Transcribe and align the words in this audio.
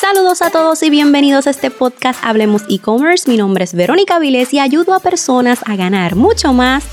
Saludos 0.00 0.40
a 0.40 0.48
todos 0.48 0.82
y 0.82 0.88
bienvenidos 0.88 1.46
a 1.46 1.50
este 1.50 1.70
podcast 1.70 2.24
Hablemos 2.24 2.62
e-commerce. 2.70 3.30
Mi 3.30 3.36
nombre 3.36 3.64
es 3.64 3.74
Verónica 3.74 4.18
Viles 4.18 4.54
y 4.54 4.58
ayudo 4.58 4.94
a 4.94 5.00
personas 5.00 5.60
a 5.66 5.76
ganar 5.76 6.16
mucho 6.16 6.54
más 6.54 6.84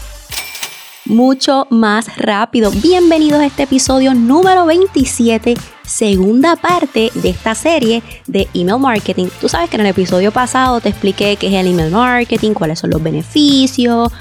mucho 1.05 1.67
más 1.70 2.17
rápido. 2.17 2.70
Bienvenidos 2.70 3.39
a 3.39 3.46
este 3.46 3.63
episodio 3.63 4.13
número 4.13 4.65
27, 4.65 5.55
segunda 5.85 6.57
parte 6.57 7.09
de 7.13 7.29
esta 7.29 7.55
serie 7.55 8.04
de 8.25 8.49
email 8.54 8.77
marketing. 8.77 9.27
Tú 9.39 9.47
sabes 9.47 9.69
que 9.69 9.77
en 9.77 9.83
el 9.83 9.87
episodio 9.87 10.33
pasado 10.33 10.81
te 10.81 10.89
expliqué 10.89 11.37
qué 11.37 11.47
es 11.47 11.53
el 11.53 11.67
email 11.67 11.91
marketing, 11.91 12.51
cuáles 12.51 12.79
son 12.79 12.89
los 12.89 13.01
beneficios, 13.01 14.11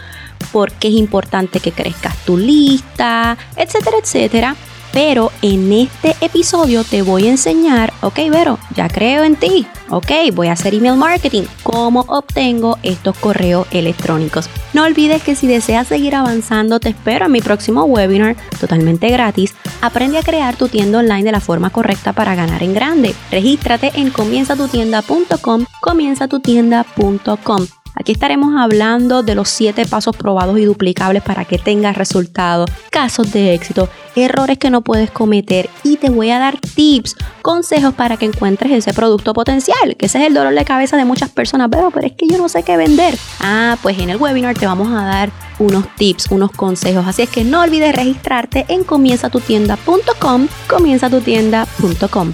por 0.52 0.70
qué 0.70 0.86
es 0.86 0.94
importante 0.94 1.58
que 1.58 1.72
crezcas 1.72 2.16
tu 2.24 2.36
lista, 2.36 3.36
etcétera, 3.56 3.96
etcétera. 4.00 4.56
Pero 4.96 5.30
en 5.42 5.70
este 5.74 6.16
episodio 6.22 6.82
te 6.82 7.02
voy 7.02 7.26
a 7.26 7.30
enseñar, 7.30 7.92
ok 8.00 8.18
Vero, 8.30 8.58
ya 8.74 8.88
creo 8.88 9.24
en 9.24 9.36
ti, 9.36 9.66
ok, 9.90 10.10
voy 10.32 10.48
a 10.48 10.52
hacer 10.52 10.72
email 10.72 10.96
marketing, 10.96 11.42
cómo 11.62 12.06
obtengo 12.08 12.78
estos 12.82 13.14
correos 13.18 13.66
electrónicos. 13.72 14.48
No 14.72 14.84
olvides 14.84 15.22
que 15.22 15.34
si 15.34 15.46
deseas 15.46 15.86
seguir 15.86 16.14
avanzando, 16.14 16.80
te 16.80 16.88
espero 16.88 17.26
en 17.26 17.32
mi 17.32 17.42
próximo 17.42 17.84
webinar 17.84 18.36
totalmente 18.58 19.10
gratis. 19.10 19.54
Aprende 19.82 20.16
a 20.16 20.22
crear 20.22 20.56
tu 20.56 20.68
tienda 20.68 21.00
online 21.00 21.24
de 21.24 21.32
la 21.32 21.40
forma 21.40 21.68
correcta 21.68 22.14
para 22.14 22.34
ganar 22.34 22.62
en 22.62 22.72
grande. 22.72 23.14
Regístrate 23.30 23.92
en 23.96 24.08
comienzatutienda.com, 24.08 25.66
comienzatutienda.com. 25.82 27.66
Aquí 27.98 28.12
estaremos 28.12 28.54
hablando 28.56 29.22
de 29.22 29.34
los 29.34 29.48
7 29.48 29.86
pasos 29.86 30.14
probados 30.14 30.58
y 30.58 30.66
duplicables 30.66 31.22
para 31.22 31.46
que 31.46 31.56
tengas 31.56 31.96
resultados, 31.96 32.70
casos 32.90 33.32
de 33.32 33.54
éxito, 33.54 33.88
errores 34.14 34.58
que 34.58 34.68
no 34.68 34.82
puedes 34.82 35.10
cometer 35.10 35.70
y 35.82 35.96
te 35.96 36.10
voy 36.10 36.30
a 36.30 36.38
dar 36.38 36.60
tips, 36.60 37.16
consejos 37.40 37.94
para 37.94 38.18
que 38.18 38.26
encuentres 38.26 38.70
ese 38.72 38.92
producto 38.92 39.32
potencial, 39.32 39.96
que 39.96 40.06
ese 40.06 40.18
es 40.18 40.26
el 40.26 40.34
dolor 40.34 40.54
de 40.54 40.64
cabeza 40.66 40.98
de 40.98 41.06
muchas 41.06 41.30
personas, 41.30 41.68
pero, 41.70 41.90
pero 41.90 42.06
es 42.06 42.12
que 42.12 42.28
yo 42.28 42.36
no 42.36 42.50
sé 42.50 42.62
qué 42.62 42.76
vender. 42.76 43.16
Ah, 43.40 43.78
pues 43.82 43.98
en 43.98 44.10
el 44.10 44.18
webinar 44.18 44.56
te 44.56 44.66
vamos 44.66 44.88
a 44.88 45.04
dar 45.04 45.30
unos 45.58 45.86
tips, 45.96 46.30
unos 46.30 46.50
consejos, 46.50 47.06
así 47.06 47.22
es 47.22 47.30
que 47.30 47.44
no 47.44 47.62
olvides 47.62 47.94
registrarte 47.94 48.66
en 48.68 48.84
comienzatutienda.com, 48.84 50.48
comienzatutienda.com. 50.68 52.32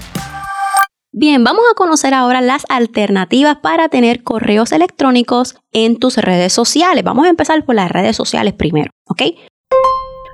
Bien, 1.15 1.43
vamos 1.43 1.63
a 1.71 1.75
conocer 1.75 2.15
ahora 2.15 2.41
las 2.41 2.65
alternativas 2.69 3.57
para 3.57 3.87
tener 3.87 4.23
correos 4.23 4.71
electrónicos 4.71 5.55
en 5.71 5.99
tus 5.99 6.17
redes 6.17 6.53
sociales. 6.53 7.03
Vamos 7.03 7.27
a 7.27 7.29
empezar 7.29 7.63
por 7.65 7.75
las 7.75 7.91
redes 7.91 8.15
sociales 8.15 8.53
primero, 8.53 8.89
¿ok? 9.07 9.21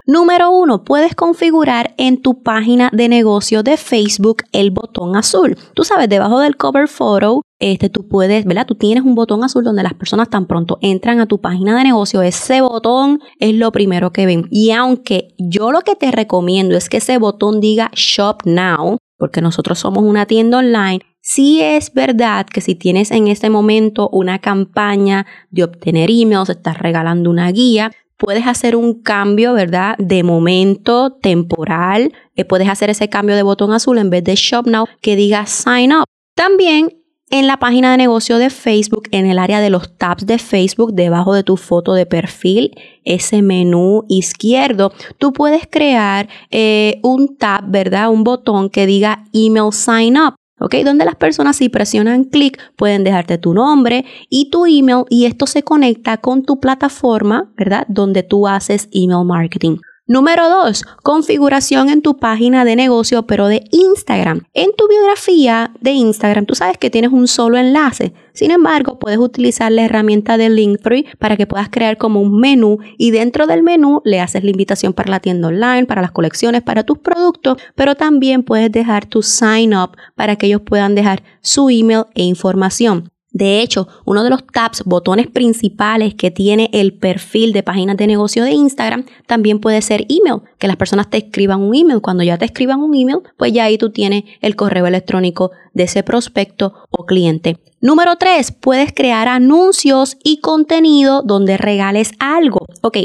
Número 0.07 0.51
uno, 0.51 0.85
puedes 0.85 1.15
configurar 1.15 1.93
en 1.97 2.21
tu 2.21 2.43
página 2.43 2.89
de 2.93 3.09
negocio 3.09 3.61
de 3.61 3.75
Facebook 3.75 4.43
el 4.53 4.71
botón 4.71 5.17
azul. 5.17 5.57
Tú 5.73 5.83
sabes, 5.83 6.07
debajo 6.07 6.39
del 6.39 6.55
cover 6.55 6.87
photo, 6.87 7.41
este, 7.59 7.89
tú 7.89 8.07
puedes, 8.07 8.45
¿verdad? 8.45 8.65
Tú 8.65 8.75
tienes 8.75 9.03
un 9.03 9.15
botón 9.15 9.43
azul 9.43 9.65
donde 9.65 9.83
las 9.83 9.95
personas 9.95 10.29
tan 10.29 10.45
pronto 10.45 10.77
entran 10.79 11.19
a 11.19 11.25
tu 11.25 11.41
página 11.41 11.77
de 11.77 11.83
negocio, 11.83 12.21
ese 12.21 12.61
botón 12.61 13.19
es 13.37 13.53
lo 13.53 13.73
primero 13.73 14.13
que 14.13 14.25
ven. 14.25 14.47
Y 14.49 14.71
aunque 14.71 15.35
yo 15.37 15.73
lo 15.73 15.81
que 15.81 15.97
te 15.97 16.09
recomiendo 16.09 16.77
es 16.77 16.87
que 16.87 16.97
ese 16.97 17.17
botón 17.17 17.59
diga 17.59 17.91
Shop 17.93 18.43
Now, 18.45 18.97
porque 19.19 19.41
nosotros 19.41 19.77
somos 19.77 20.03
una 20.03 20.25
tienda 20.25 20.57
online, 20.57 21.01
sí 21.21 21.61
es 21.61 21.93
verdad 21.93 22.47
que 22.47 22.61
si 22.61 22.73
tienes 22.73 23.11
en 23.11 23.27
este 23.27 23.51
momento 23.51 24.09
una 24.09 24.39
campaña 24.39 25.27
de 25.51 25.65
obtener 25.65 26.09
emails, 26.09 26.49
estás 26.49 26.79
regalando 26.79 27.29
una 27.29 27.51
guía, 27.51 27.91
puedes 28.17 28.47
hacer 28.47 28.75
un 28.75 29.01
cambio, 29.01 29.53
¿verdad? 29.53 29.95
De 29.97 30.23
momento, 30.23 31.11
temporal. 31.21 32.13
Eh, 32.35 32.45
puedes 32.45 32.69
hacer 32.69 32.89
ese 32.89 33.09
cambio 33.09 33.35
de 33.35 33.43
botón 33.43 33.73
azul 33.73 33.97
en 33.97 34.09
vez 34.09 34.23
de 34.23 34.35
Shop 34.35 34.65
Now 34.65 34.85
que 35.01 35.15
diga 35.15 35.45
Sign 35.45 35.93
Up. 35.93 36.05
También 36.35 36.98
en 37.29 37.47
la 37.47 37.57
página 37.57 37.91
de 37.91 37.97
negocio 37.97 38.37
de 38.37 38.49
Facebook, 38.49 39.07
en 39.11 39.25
el 39.25 39.39
área 39.39 39.61
de 39.61 39.69
los 39.69 39.95
tabs 39.97 40.25
de 40.25 40.37
Facebook, 40.37 40.93
debajo 40.93 41.33
de 41.33 41.43
tu 41.43 41.57
foto 41.57 41.93
de 41.93 42.05
perfil, 42.05 42.71
ese 43.03 43.41
menú 43.41 44.05
izquierdo, 44.09 44.91
tú 45.17 45.33
puedes 45.33 45.67
crear 45.69 46.27
eh, 46.51 46.99
un 47.03 47.37
tab, 47.37 47.65
¿verdad? 47.67 48.09
Un 48.09 48.23
botón 48.23 48.69
que 48.69 48.85
diga 48.85 49.25
Email 49.33 49.71
Sign 49.71 50.17
Up. 50.17 50.35
¿ok? 50.59 50.75
Donde 50.83 51.05
las 51.05 51.15
personas 51.15 51.55
si 51.55 51.69
presionan 51.69 52.25
clic 52.25 52.59
pueden 52.75 53.03
dejarte 53.03 53.37
tu 53.37 53.53
nombre 53.53 54.05
y 54.29 54.49
tu 54.49 54.65
email 54.65 55.05
y 55.09 55.25
esto 55.25 55.47
se 55.47 55.63
conecta 55.63 56.17
con 56.17 56.43
tu 56.43 56.59
plataforma, 56.59 57.51
¿verdad? 57.55 57.85
Donde 57.87 58.23
tú 58.23 58.47
haces 58.47 58.89
email 58.91 59.25
marketing. 59.25 59.77
Número 60.11 60.49
2. 60.49 60.85
Configuración 61.03 61.87
en 61.87 62.01
tu 62.01 62.17
página 62.17 62.65
de 62.65 62.75
negocio, 62.75 63.27
pero 63.27 63.45
de 63.45 63.65
Instagram. 63.69 64.41
En 64.55 64.71
tu 64.75 64.87
biografía 64.87 65.71
de 65.81 65.91
Instagram, 65.91 66.47
tú 66.47 66.55
sabes 66.55 66.79
que 66.79 66.89
tienes 66.89 67.11
un 67.11 67.27
solo 67.27 67.59
enlace. 67.59 68.15
Sin 68.33 68.49
embargo, 68.49 68.97
puedes 68.97 69.19
utilizar 69.19 69.71
la 69.71 69.83
herramienta 69.83 70.39
de 70.39 70.49
Linktree 70.49 71.05
para 71.19 71.37
que 71.37 71.45
puedas 71.45 71.69
crear 71.69 71.99
como 71.99 72.21
un 72.21 72.39
menú 72.39 72.79
y 72.97 73.11
dentro 73.11 73.45
del 73.45 73.61
menú 73.61 74.01
le 74.03 74.19
haces 74.19 74.43
la 74.43 74.49
invitación 74.49 74.93
para 74.93 75.11
la 75.11 75.19
tienda 75.19 75.49
online, 75.49 75.85
para 75.85 76.01
las 76.01 76.11
colecciones, 76.11 76.63
para 76.63 76.81
tus 76.81 76.97
productos, 76.97 77.57
pero 77.75 77.93
también 77.93 78.41
puedes 78.41 78.71
dejar 78.71 79.05
tu 79.05 79.21
sign 79.21 79.75
up 79.75 79.91
para 80.15 80.37
que 80.37 80.47
ellos 80.47 80.61
puedan 80.61 80.95
dejar 80.95 81.21
su 81.41 81.69
email 81.69 82.05
e 82.15 82.23
información. 82.23 83.11
De 83.31 83.61
hecho, 83.61 83.87
uno 84.05 84.23
de 84.23 84.31
los 84.31 84.45
tabs, 84.45 84.83
botones 84.85 85.27
principales 85.27 86.15
que 86.15 86.31
tiene 86.31 86.69
el 86.73 86.97
perfil 86.97 87.53
de 87.53 87.61
páginas 87.61 87.95
de 87.97 88.07
negocio 88.07 88.43
de 88.43 88.51
Instagram, 88.51 89.05
también 89.27 89.59
puede 89.59 89.81
ser 89.81 90.07
email, 90.09 90.41
que 90.57 90.67
las 90.67 90.77
personas 90.77 91.09
te 91.09 91.17
escriban 91.17 91.61
un 91.61 91.75
email. 91.75 92.01
Cuando 92.01 92.23
ya 92.23 92.37
te 92.37 92.45
escriban 92.45 92.79
un 92.79 92.95
email, 92.95 93.19
pues 93.37 93.53
ya 93.53 93.65
ahí 93.65 93.77
tú 93.77 93.91
tienes 93.91 94.23
el 94.41 94.55
correo 94.55 94.87
electrónico 94.87 95.51
de 95.73 95.83
ese 95.83 96.01
prospecto 96.01 96.73
o 96.89 97.05
cliente. 97.05 97.59
Número 97.81 98.15
3, 98.17 98.51
puedes 98.51 98.93
crear 98.93 99.27
anuncios 99.27 100.17
y 100.23 100.41
contenido 100.41 101.21
donde 101.21 101.57
regales 101.57 102.11
algo. 102.19 102.65
Ok, 102.81 102.97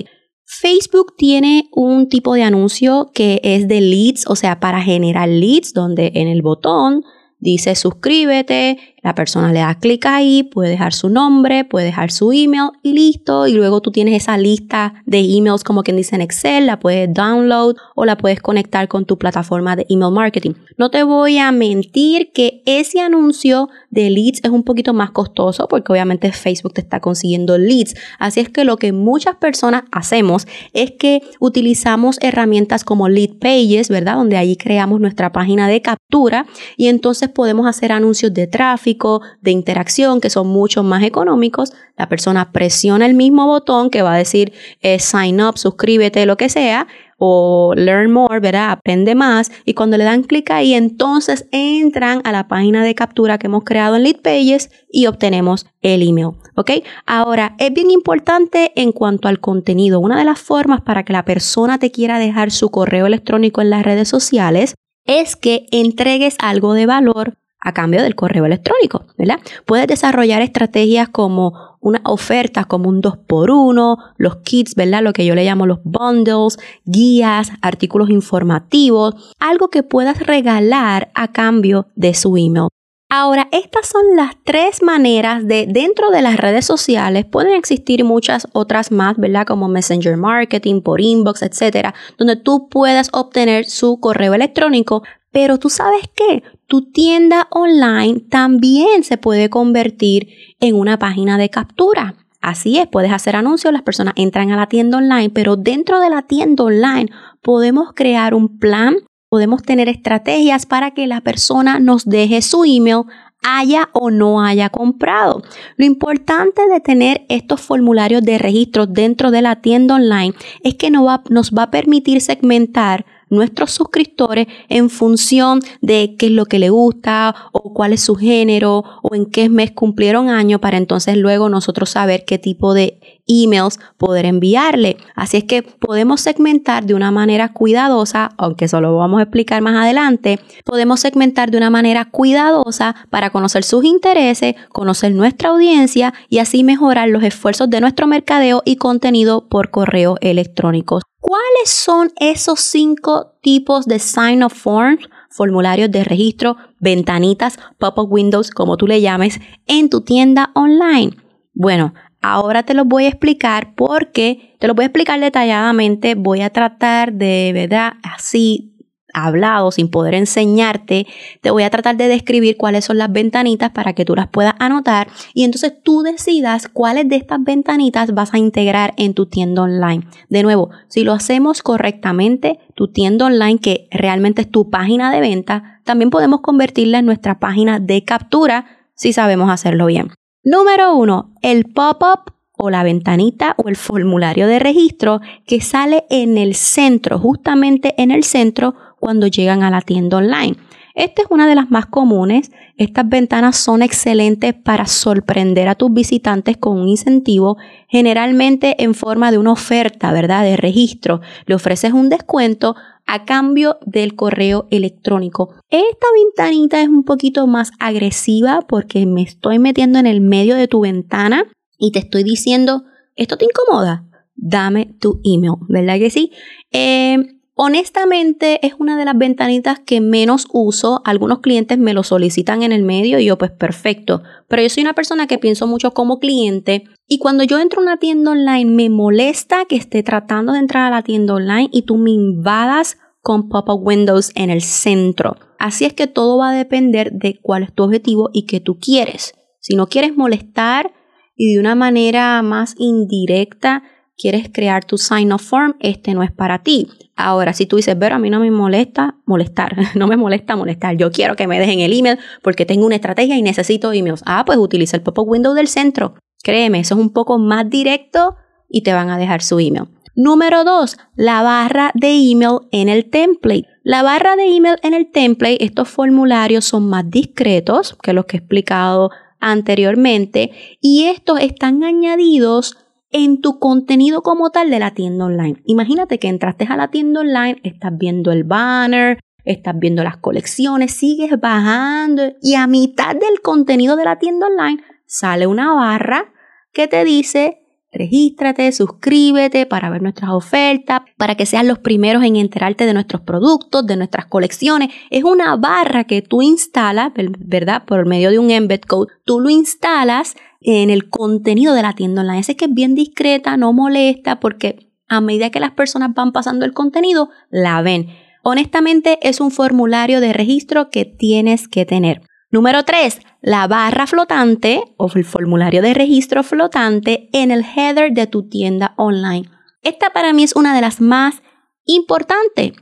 Facebook 0.47 1.15
tiene 1.17 1.69
un 1.73 2.09
tipo 2.09 2.35
de 2.35 2.43
anuncio 2.43 3.11
que 3.15 3.41
es 3.45 3.69
de 3.69 3.81
leads, 3.81 4.25
o 4.27 4.37
sea, 4.37 4.59
para 4.59 4.81
generar 4.83 5.29
leads, 5.29 5.75
donde 5.75 6.13
en 6.15 6.29
el 6.29 6.43
botón 6.43 7.03
dice 7.39 7.75
suscríbete, 7.75 8.94
la 9.05 9.15
persona 9.15 9.53
le 9.53 9.61
da 9.61 9.75
clic 9.75 10.07
ahí, 10.07 10.45
puede 10.45 10.71
dejar 10.71 10.95
su 10.95 11.11
nombre, 11.11 11.65
puede 11.65 11.85
dejar 11.85 12.11
su 12.11 12.33
email 12.33 12.71
y 12.83 12.95
listo. 12.95 13.47
Y 13.47 13.53
luego 13.53 13.83
tú 13.83 13.91
tienes 13.91 14.23
esa 14.23 14.39
lista 14.39 14.95
de 15.05 15.19
emails 15.19 15.63
como 15.63 15.83
quien 15.83 15.99
dice 15.99 16.15
en 16.15 16.23
Excel, 16.23 16.65
la 16.67 16.81
puedes 16.81 17.13
download 17.13 17.77
o 17.95 18.07
la 18.07 18.17
puedes 18.17 18.41
conectar 18.41 18.89
con 18.89 19.05
tu 19.05 19.19
plataforma 19.19 19.77
de 19.77 19.85
email 19.91 20.11
marketing. 20.11 20.53
No 20.79 20.91
te 20.91 21.03
voy 21.03 21.37
a 21.37 21.53
mentir 21.53 22.33
que 22.33 22.63
ese 22.65 22.99
anuncio 23.01 23.69
de 23.91 24.09
leads 24.09 24.41
es 24.43 24.51
un 24.51 24.63
poquito 24.63 24.95
más 24.95 25.11
costoso 25.11 25.69
porque 25.69 25.93
obviamente 25.93 26.33
Facebook 26.33 26.73
te 26.73 26.81
está 26.81 27.01
consiguiendo 27.01 27.59
leads. 27.59 27.95
Así 28.19 28.41
es 28.41 28.49
que 28.49 28.65
lo 28.65 28.79
que 28.79 28.93
muchas 28.93 29.37
personas 29.37 29.83
hacemos 29.93 30.47
es 30.73 30.93
que 30.93 31.21
utilizamos 31.41 32.17
herramientas 32.23 32.85
como 32.85 33.11
Lead 33.11 33.35
Pages, 33.39 33.91
¿verdad? 33.91 34.15
Donde 34.15 34.39
ahí 34.39 34.57
creamos 34.57 34.99
nuestra 34.99 35.31
página 35.31 35.69
de 35.69 35.83
captura 35.83 36.47
y 36.79 36.89
entonces 36.89 37.29
podemos 37.29 37.67
hacer 37.67 37.93
anuncios 37.93 38.33
de 38.33 38.47
tráfico 38.47 38.94
de 39.41 39.51
interacción 39.51 40.21
que 40.21 40.31
son 40.31 40.49
mucho 40.49 40.83
más 40.83 41.03
económicos, 41.03 41.73
la 41.97 42.09
persona 42.09 42.53
presiona 42.53 43.07
el 43.07 43.15
mismo 43.15 43.47
botón 43.47 43.91
que 43.91 44.03
va 44.03 44.15
a 44.15 44.19
decir 44.19 44.53
eh, 44.81 44.99
sign 44.99 45.41
up, 45.41 45.59
suscríbete, 45.59 46.27
lo 46.27 46.37
que 46.37 46.49
sea, 46.49 46.87
o 47.19 47.73
learn 47.77 48.11
more, 48.11 48.41
¿verdad? 48.41 48.71
Aprende 48.71 49.15
más. 49.15 49.51
Y 49.65 49.75
cuando 49.75 49.97
le 49.97 50.05
dan 50.05 50.25
clic 50.25 50.51
ahí, 50.51 50.75
entonces 50.75 51.47
entran 51.53 52.21
a 52.25 52.33
la 52.33 52.49
página 52.49 52.85
de 52.85 52.95
captura 52.95 53.39
que 53.39 53.47
hemos 53.47 53.65
creado 53.65 53.97
en 53.97 54.03
Lead 54.03 54.21
Pages 54.23 54.71
y 54.91 55.07
obtenemos 55.07 55.67
el 55.81 56.07
email. 56.07 56.33
¿Ok? 56.57 56.71
Ahora, 57.07 57.55
es 57.59 57.73
bien 57.73 57.91
importante 57.91 58.73
en 58.77 58.93
cuanto 58.93 59.29
al 59.29 59.41
contenido. 59.41 60.01
Una 60.01 60.19
de 60.19 60.25
las 60.25 60.41
formas 60.41 60.83
para 60.83 61.05
que 61.05 61.13
la 61.13 61.25
persona 61.25 61.79
te 61.79 61.91
quiera 61.91 62.19
dejar 62.19 62.51
su 62.51 62.71
correo 62.71 63.07
electrónico 63.07 63.61
en 63.61 63.71
las 63.71 63.85
redes 63.85 64.09
sociales 64.09 64.75
es 65.07 65.37
que 65.37 65.67
entregues 65.71 66.37
algo 66.41 66.75
de 66.75 66.87
valor 66.87 67.37
a 67.65 67.73
cambio 67.73 68.03
del 68.03 68.15
correo 68.15 68.45
electrónico, 68.45 69.07
¿verdad? 69.19 69.41
Puedes 69.65 69.89
desarrollar 69.89 70.43
estrategias 70.43 71.09
como 71.09 71.75
una 71.81 72.01
oferta 72.05 72.65
como 72.65 72.89
un 72.89 73.03
2x1, 73.03 73.99
los 74.17 74.37
kits, 74.37 74.75
¿verdad? 74.75 75.03
Lo 75.03 75.13
que 75.13 75.27
yo 75.27 75.35
le 75.35 75.45
llamo 75.45 75.67
los 75.67 75.81
bundles, 75.83 76.59
guías, 76.85 77.51
artículos 77.63 78.11
informativos, 78.11 79.15
algo 79.39 79.69
que 79.69 79.83
puedas 79.83 80.21
regalar 80.21 81.11
a 81.15 81.33
cambio 81.33 81.89
de 81.97 82.15
su 82.15 82.37
email. 82.37 82.69
Ahora, 83.09 83.49
estas 83.53 83.89
son 83.89 84.03
las 84.17 84.33
tres 84.45 84.83
maneras 84.83 85.47
de 85.47 85.67
dentro 85.69 86.11
de 86.11 86.23
las 86.23 86.37
redes 86.37 86.65
sociales, 86.65 87.25
pueden 87.25 87.55
existir 87.55 88.03
muchas 88.03 88.49
otras 88.53 88.91
más, 88.91 89.17
¿verdad? 89.17 89.47
Como 89.47 89.69
Messenger 89.69 90.17
Marketing, 90.17 90.81
por 90.81 91.01
inbox, 91.01 91.43
etcétera, 91.43 91.95
donde 92.19 92.37
tú 92.37 92.69
puedas 92.69 93.11
obtener 93.13 93.67
su 93.67 94.01
correo 94.01 94.35
electrónico, 94.35 95.05
pero 95.31 95.59
tú 95.59 95.69
sabes 95.69 96.03
qué, 96.15 96.43
tu 96.67 96.91
tienda 96.91 97.47
online 97.51 98.21
también 98.31 99.05
se 99.05 99.19
puede 99.19 99.51
convertir 99.51 100.29
en 100.61 100.75
una 100.75 100.99
página 100.99 101.39
de 101.39 101.51
captura. 101.51 102.15
Así 102.41 102.79
es, 102.79 102.87
puedes 102.87 103.13
hacer 103.13 103.37
anuncios, 103.37 103.73
las 103.73 103.83
personas 103.83 104.15
entran 104.17 104.51
a 104.51 104.57
la 104.57 104.69
tienda 104.69 104.99
online, 104.99 105.31
pero 105.31 105.57
dentro 105.57 106.01
de 106.01 106.11
la 106.11 106.23
tienda 106.23 106.65
online 106.65 107.11
podemos 107.43 107.93
crear 107.95 108.35
un 108.35 108.59
plan 108.59 108.97
podemos 109.35 109.65
tener 109.65 109.89
estrategias 109.89 110.65
para 110.65 110.93
que 110.93 111.09
la 111.09 111.21
persona 111.21 111.81
nos 111.81 112.05
deje 112.05 112.41
su 112.41 112.63
email 112.65 113.03
haya 113.43 113.89
o 113.93 114.13
no 114.13 114.41
haya 114.41 114.69
comprado. 114.69 115.43
Lo 115.77 115.85
importante 115.85 116.63
de 116.69 116.79
tener 116.79 117.27
estos 117.29 117.61
formularios 117.61 118.23
de 118.23 118.39
registro 118.39 118.87
dentro 118.87 119.33
de 119.33 119.43
la 119.43 119.57
tienda 119.57 119.97
online 119.97 120.35
es 120.63 120.77
que 120.77 120.93
nos 120.93 121.05
va, 121.05 121.25
nos 121.31 121.51
va 121.51 121.65
a 121.65 121.71
permitir 121.73 122.21
segmentar 122.21 123.07
nuestros 123.35 123.73
suscriptores 123.73 124.47
en 124.69 124.91
función 124.91 125.61
de 125.81 126.17
qué 126.19 126.27
es 126.27 126.33
lo 126.33 126.47
que 126.47 126.59
le 126.59 126.71
gusta 126.71 127.35
o 127.53 127.75
cuál 127.75 127.93
es 127.93 128.03
su 128.03 128.15
género 128.15 128.85
o 129.03 129.15
en 129.15 129.27
qué 129.27 129.49
mes 129.49 129.73
cumplieron 129.73 130.29
año 130.29 130.61
para 130.61 130.77
entonces 130.77 131.17
luego 131.17 131.49
nosotros 131.49 131.91
saber 131.91 132.25
qué 132.25 132.39
tipo 132.39 132.75
de 132.75 133.01
emails 133.27 133.79
poder 133.97 134.27
enviarle. 134.27 134.97
Así 135.15 135.39
es 135.39 135.45
que 135.45 135.63
podemos 135.63 136.21
segmentar 136.21 136.85
de 136.85 136.95
una 136.95 137.11
manera 137.11 137.53
cuidadosa, 137.53 138.31
aunque 138.37 138.67
eso 138.67 138.81
lo 138.81 138.97
vamos 138.97 139.21
a 139.21 139.23
explicar 139.23 139.63
más 139.63 139.77
adelante, 139.77 140.41
podemos 140.65 141.01
segmentar 141.01 141.51
de 141.51 141.57
una 141.57 141.71
manera 141.71 142.07
cuidadosa 142.07 142.95
para 143.11 143.31
conocer 143.31 143.65
sus 143.65 143.85
intereses, 143.85 144.55
conocer 144.71 145.15
nuestra 145.15 145.51
audiencia 145.51 146.15
y 146.29 146.39
así 146.39 146.65
mejorar 146.65 147.09
los 147.09 147.23
esfuerzos 147.23 147.71
de 147.71 147.81
nuestro 147.81 148.07
mercadeo 148.07 148.63
y 148.65 148.77
contenido 148.77 149.49
por 149.49 149.71
correo 149.71 150.17
electrónico. 150.21 151.01
¿Cuáles 151.27 151.71
son 151.71 152.13
esos 152.21 152.61
cinco 152.61 153.33
tipos 153.41 153.87
de 153.87 153.99
sign 153.99 154.43
of 154.43 154.53
forms? 154.53 155.09
formularios 155.31 155.91
de 155.91 156.05
registro, 156.05 156.59
ventanitas, 156.81 157.59
pop-up 157.79 158.13
windows, 158.13 158.51
como 158.51 158.77
tú 158.77 158.87
le 158.87 159.01
llames, 159.01 159.41
en 159.67 159.89
tu 159.89 160.03
tienda 160.03 160.51
online. 160.55 161.17
Bueno, 161.55 161.95
ahora 162.21 162.63
te 162.65 162.75
los 162.75 162.87
voy 162.87 163.07
a 163.07 163.09
explicar 163.09 163.75
porque 163.75 164.55
te 164.61 164.69
lo 164.69 164.75
voy 164.75 164.83
a 164.83 164.87
explicar 164.89 165.19
detalladamente. 165.19 166.15
Voy 166.15 166.43
a 166.43 166.51
tratar 166.51 167.15
de, 167.15 167.53
¿verdad? 167.55 167.95
Así 168.03 168.74
hablado, 169.15 169.71
sin 169.71 169.89
poder 169.89 170.15
enseñarte, 170.15 171.07
te 171.41 171.51
voy 171.51 171.63
a 171.63 171.71
tratar 171.71 171.97
de 171.97 172.09
describir 172.09 172.57
cuáles 172.57 172.85
son 172.85 172.99
las 172.99 173.11
ventanitas 173.11 173.71
para 173.71 173.95
que 173.95 174.05
tú 174.05 174.15
las 174.15 174.29
puedas 174.29 174.55
anotar 174.59 175.09
y 175.33 175.45
entonces 175.45 175.73
tú 175.83 176.03
decidas 176.03 176.69
cuáles 176.69 177.09
de 177.09 177.17
estas 177.17 177.43
ventanitas 177.43 178.13
vas 178.13 178.35
a 178.35 178.39
integrar 178.39 178.93
en 178.97 179.15
tu 179.15 179.27
tienda 179.27 179.63
online. 179.63 180.07
De 180.29 180.43
nuevo, 180.43 180.71
si 180.89 181.05
lo 181.05 181.13
hacemos 181.13 181.63
correctamente, 181.63 182.59
tu 182.75 182.89
tienda 182.89 183.27
online, 183.27 183.59
que 183.59 183.89
realmente 183.91 184.43
es 184.43 184.51
tu 184.51 184.69
página 184.69 185.13
de 185.13 185.21
venta, 185.21 185.81
también 185.85 186.11
podemos 186.11 186.41
convertirla 186.41 186.99
en 186.99 187.07
nuestra 187.07 187.39
página 187.39 187.79
de 187.79 188.05
captura 188.05 188.67
si 188.95 189.13
sabemos 189.13 189.51
hacerlo 189.51 189.87
bien. 189.87 190.11
Número 190.43 190.95
uno, 190.95 191.33
el 191.43 191.65
pop-up 191.65 192.35
o 192.57 192.71
la 192.71 192.83
ventanita 192.83 193.55
o 193.57 193.69
el 193.69 193.77
formulario 193.77 194.47
de 194.47 194.59
registro 194.59 195.21
que 195.47 195.61
sale 195.61 196.05
en 196.11 196.39
el 196.39 196.55
centro, 196.55 197.19
justamente 197.19 198.01
en 198.01 198.11
el 198.11 198.25
centro 198.25 198.75
cuando 199.05 199.27
llegan 199.27 199.63
a 199.63 199.71
la 199.71 199.83
tienda 199.83 200.17
online. 200.17 200.57
Esta 200.95 201.21
es 201.21 201.29
una 201.29 201.47
de 201.47 201.55
las 201.55 201.71
más 201.71 201.85
comunes. 201.85 202.51
Estas 202.79 203.07
ventanas 203.07 203.59
son 203.59 203.83
excelentes 203.83 204.55
para 204.55 204.87
sorprender 204.87 205.69
a 205.69 205.75
tus 205.75 205.93
visitantes 205.93 206.57
con 206.57 206.81
un 206.81 206.89
incentivo, 206.89 207.59
generalmente 207.87 208.83
en 208.83 208.95
forma 208.95 209.31
de 209.31 209.37
una 209.37 209.53
oferta, 209.53 210.11
¿verdad? 210.11 210.43
De 210.43 210.57
registro. 210.57 211.21
Le 211.45 211.55
ofreces 211.55 211.93
un 211.93 212.09
descuento 212.09 212.77
a 213.05 213.27
cambio 213.27 213.77
del 213.85 214.17
correo 214.17 214.69
electrónico. 214.71 215.51
Esta 215.69 216.07
ventanita 216.17 216.81
es 216.81 216.89
un 216.89 217.05
poquito 217.05 217.47
más 217.47 217.73
agresiva 217.79 218.63
porque 218.67 219.05
me 219.05 219.21
estoy 219.21 219.59
metiendo 219.59 219.99
en 219.99 220.07
el 220.07 220.23
medio 220.23 220.55
de 220.57 220.67
tu 220.67 220.81
ventana 220.81 221.45
y 221.77 221.93
te 221.93 221.99
estoy 221.99 222.25
diciendo, 222.25 222.85
¿esto 223.17 223.37
te 223.37 223.45
incomoda? 223.45 224.07
Dame 224.35 224.95
tu 224.99 225.21
email, 225.25 225.57
¿verdad 225.69 225.99
que 225.99 226.09
sí? 226.09 226.33
Eh, 226.73 227.19
Honestamente 227.57 228.67
es 228.67 228.75
una 228.81 228.99
de 228.99 229.05
las 229.05 229.17
ventanitas 229.17 229.79
que 229.79 230.01
menos 230.01 230.49
uso. 230.53 231.03
Algunos 231.05 231.39
clientes 231.39 231.79
me 231.79 231.95
lo 231.95 232.03
solicitan 232.03 232.65
en 232.65 232.73
el 232.73 232.83
medio 232.83 233.21
y 233.21 233.27
yo 233.27 233.39
pues 233.39 233.53
perfecto. 233.53 234.23
Pero 234.49 234.63
yo 234.63 234.69
soy 234.69 234.83
una 234.83 234.95
persona 234.95 235.29
que 235.29 235.39
pienso 235.39 235.69
mucho 235.69 235.93
como 235.93 236.19
cliente 236.19 236.85
y 237.07 237.19
cuando 237.19 237.45
yo 237.45 237.61
entro 237.61 237.81
a 237.81 237.85
una 237.85 237.99
tienda 237.99 238.33
online 238.33 238.71
me 238.71 238.91
molesta 238.91 239.67
que 239.67 239.77
esté 239.77 240.03
tratando 240.03 240.53
de 240.53 240.59
entrar 240.59 240.93
a 240.93 240.97
la 240.97 241.03
tienda 241.03 241.35
online 241.35 241.69
y 241.73 241.83
tú 241.83 241.97
me 241.97 242.11
invadas 242.11 242.99
con 243.21 243.49
pop-up 243.49 243.87
windows 243.87 244.33
en 244.35 244.51
el 244.51 244.61
centro. 244.61 245.37
Así 245.61 245.85
es 245.85 245.93
que 245.93 246.09
todo 246.09 246.39
va 246.39 246.51
a 246.51 246.55
depender 246.55 247.13
de 247.13 247.39
cuál 247.41 247.63
es 247.63 247.73
tu 247.73 247.85
objetivo 247.85 248.31
y 248.33 248.47
qué 248.47 248.59
tú 248.59 248.79
quieres. 248.81 249.33
Si 249.61 249.77
no 249.77 249.87
quieres 249.87 250.17
molestar 250.17 250.93
y 251.37 251.55
de 251.55 251.61
una 251.61 251.77
manera 251.77 252.43
más 252.43 252.75
indirecta 252.79 253.85
quieres 254.17 254.49
crear 254.53 254.85
tu 254.85 254.99
sign 254.99 255.33
of 255.33 255.43
form, 255.43 255.77
este 255.81 256.15
no 256.15 256.23
es 256.23 256.33
para 256.33 256.63
ti. 256.63 256.89
Ahora, 257.17 257.53
si 257.53 257.67
tú 257.67 257.77
dices, 257.77 257.97
pero 257.99 258.17
a 258.17 258.19
mí 258.19 258.31
no 258.31 258.41
me 258.41 258.51
molesta 258.51 259.17
molestar, 259.27 259.77
no 259.95 260.07
me 260.07 260.17
molesta 260.17 260.57
molestar, 260.57 260.97
yo 260.97 261.11
quiero 261.13 261.37
que 261.37 261.47
me 261.47 261.59
dejen 261.59 261.81
el 261.81 261.93
email 261.93 262.19
porque 262.43 262.67
tengo 262.67 262.87
una 262.87 262.97
estrategia 262.97 263.37
y 263.37 263.43
necesito 263.43 263.93
emails. 263.93 264.23
Ah, 264.27 264.45
pues 264.45 264.59
utiliza 264.59 264.97
el 264.97 265.03
pop-up 265.03 265.29
window 265.29 265.55
del 265.55 265.69
centro. 265.69 266.15
Créeme, 266.43 266.81
eso 266.81 266.95
es 266.95 267.01
un 267.01 267.13
poco 267.13 267.39
más 267.39 267.69
directo 267.71 268.37
y 268.69 268.83
te 268.83 268.93
van 268.93 269.11
a 269.11 269.19
dejar 269.19 269.43
su 269.43 269.59
email. 269.59 269.89
Número 270.17 270.63
dos, 270.63 270.97
la 271.17 271.43
barra 271.43 271.91
de 271.95 272.13
email 272.13 272.59
en 272.71 272.89
el 272.89 273.11
template. 273.11 273.67
La 273.83 274.03
barra 274.03 274.37
de 274.37 274.45
email 274.45 274.77
en 274.83 274.95
el 274.95 275.11
template, 275.11 275.65
estos 275.65 275.89
formularios 275.89 276.65
son 276.65 276.89
más 276.89 277.11
discretos 277.11 277.97
que 278.01 278.13
los 278.13 278.27
que 278.27 278.37
he 278.37 278.41
explicado 278.41 279.11
anteriormente 279.41 280.53
y 280.81 281.05
estos 281.05 281.41
están 281.41 281.83
añadidos 281.83 282.79
en 283.15 283.41
tu 283.41 283.61
contenido 283.61 284.23
como 284.23 284.51
tal 284.51 284.71
de 284.71 284.81
la 284.81 284.91
tienda 284.91 285.27
online. 285.27 285.63
Imagínate 285.67 286.19
que 286.19 286.27
entraste 286.27 286.67
a 286.69 286.77
la 286.77 286.89
tienda 286.89 287.21
online, 287.21 287.61
estás 287.63 287.97
viendo 287.97 288.33
el 288.33 288.43
banner, 288.43 289.21
estás 289.45 289.79
viendo 289.79 290.03
las 290.03 290.17
colecciones, 290.17 290.93
sigues 290.93 291.31
bajando 291.41 292.33
y 292.43 292.57
a 292.57 292.67
mitad 292.67 293.15
del 293.15 293.41
contenido 293.41 293.95
de 293.95 294.05
la 294.05 294.19
tienda 294.19 294.49
online 294.49 294.83
sale 295.07 295.47
una 295.47 295.73
barra 295.73 296.33
que 296.73 296.89
te 296.89 297.05
dice 297.05 297.64
regístrate, 297.95 298.71
suscríbete 298.73 299.67
para 299.67 299.91
ver 299.91 300.03
nuestras 300.03 300.31
ofertas, 300.31 301.01
para 301.17 301.35
que 301.35 301.47
seas 301.47 301.65
los 301.65 301.79
primeros 301.79 302.23
en 302.25 302.37
enterarte 302.37 302.87
de 302.87 302.95
nuestros 302.95 303.23
productos, 303.23 303.87
de 303.87 303.97
nuestras 303.97 304.27
colecciones. 304.27 304.91
Es 305.11 305.25
una 305.25 305.57
barra 305.57 306.05
que 306.05 306.23
tú 306.23 306.43
instalas, 306.43 307.13
¿verdad? 307.39 307.85
Por 307.87 308.07
medio 308.07 308.31
de 308.31 308.39
un 308.39 308.51
embed 308.51 308.81
code. 308.81 309.13
Tú 309.25 309.41
lo 309.41 309.49
instalas 309.49 310.35
en 310.61 310.91
el 310.91 311.09
contenido 311.09 311.75
de 311.75 311.83
la 311.83 311.95
tienda 311.95 312.23
online. 312.23 312.41
Ese 312.41 312.57
que 312.57 312.65
es 312.67 312.75
bien 312.75 312.95
discreta, 312.95 313.57
no 313.57 313.73
molesta, 313.73 314.41
porque 314.41 314.91
a 315.09 315.21
medida 315.21 315.51
que 315.51 315.61
las 315.61 315.73
personas 315.73 316.15
van 316.15 316.33
pasando 316.33 316.65
el 316.65 316.73
contenido, 316.73 317.29
la 317.51 317.83
ven. 317.83 318.09
Honestamente, 318.43 319.19
es 319.23 319.41
un 319.41 319.51
formulario 319.51 320.21
de 320.21 320.33
registro 320.33 320.91
que 320.91 321.05
tienes 321.05 321.69
que 321.69 321.87
tener. 321.87 322.23
Número 322.51 322.85
3. 322.85 323.21
La 323.47 323.67
barra 323.69 324.07
flotante 324.07 324.83
o 324.97 325.11
el 325.15 325.23
formulario 325.23 325.83
de 325.83 325.93
registro 325.93 326.43
flotante 326.43 327.29
en 327.35 327.51
el 327.51 327.63
header 327.63 328.15
de 328.15 328.27
tu 328.27 328.49
tienda 328.49 328.95
online. 328.97 329.51
Esta 329.83 330.15
para 330.15 330.33
mí 330.33 330.45
es 330.45 330.57
una 330.57 330.75
de 330.75 330.81
las 330.81 331.03
más 331.03 331.43
importantes 331.85 332.73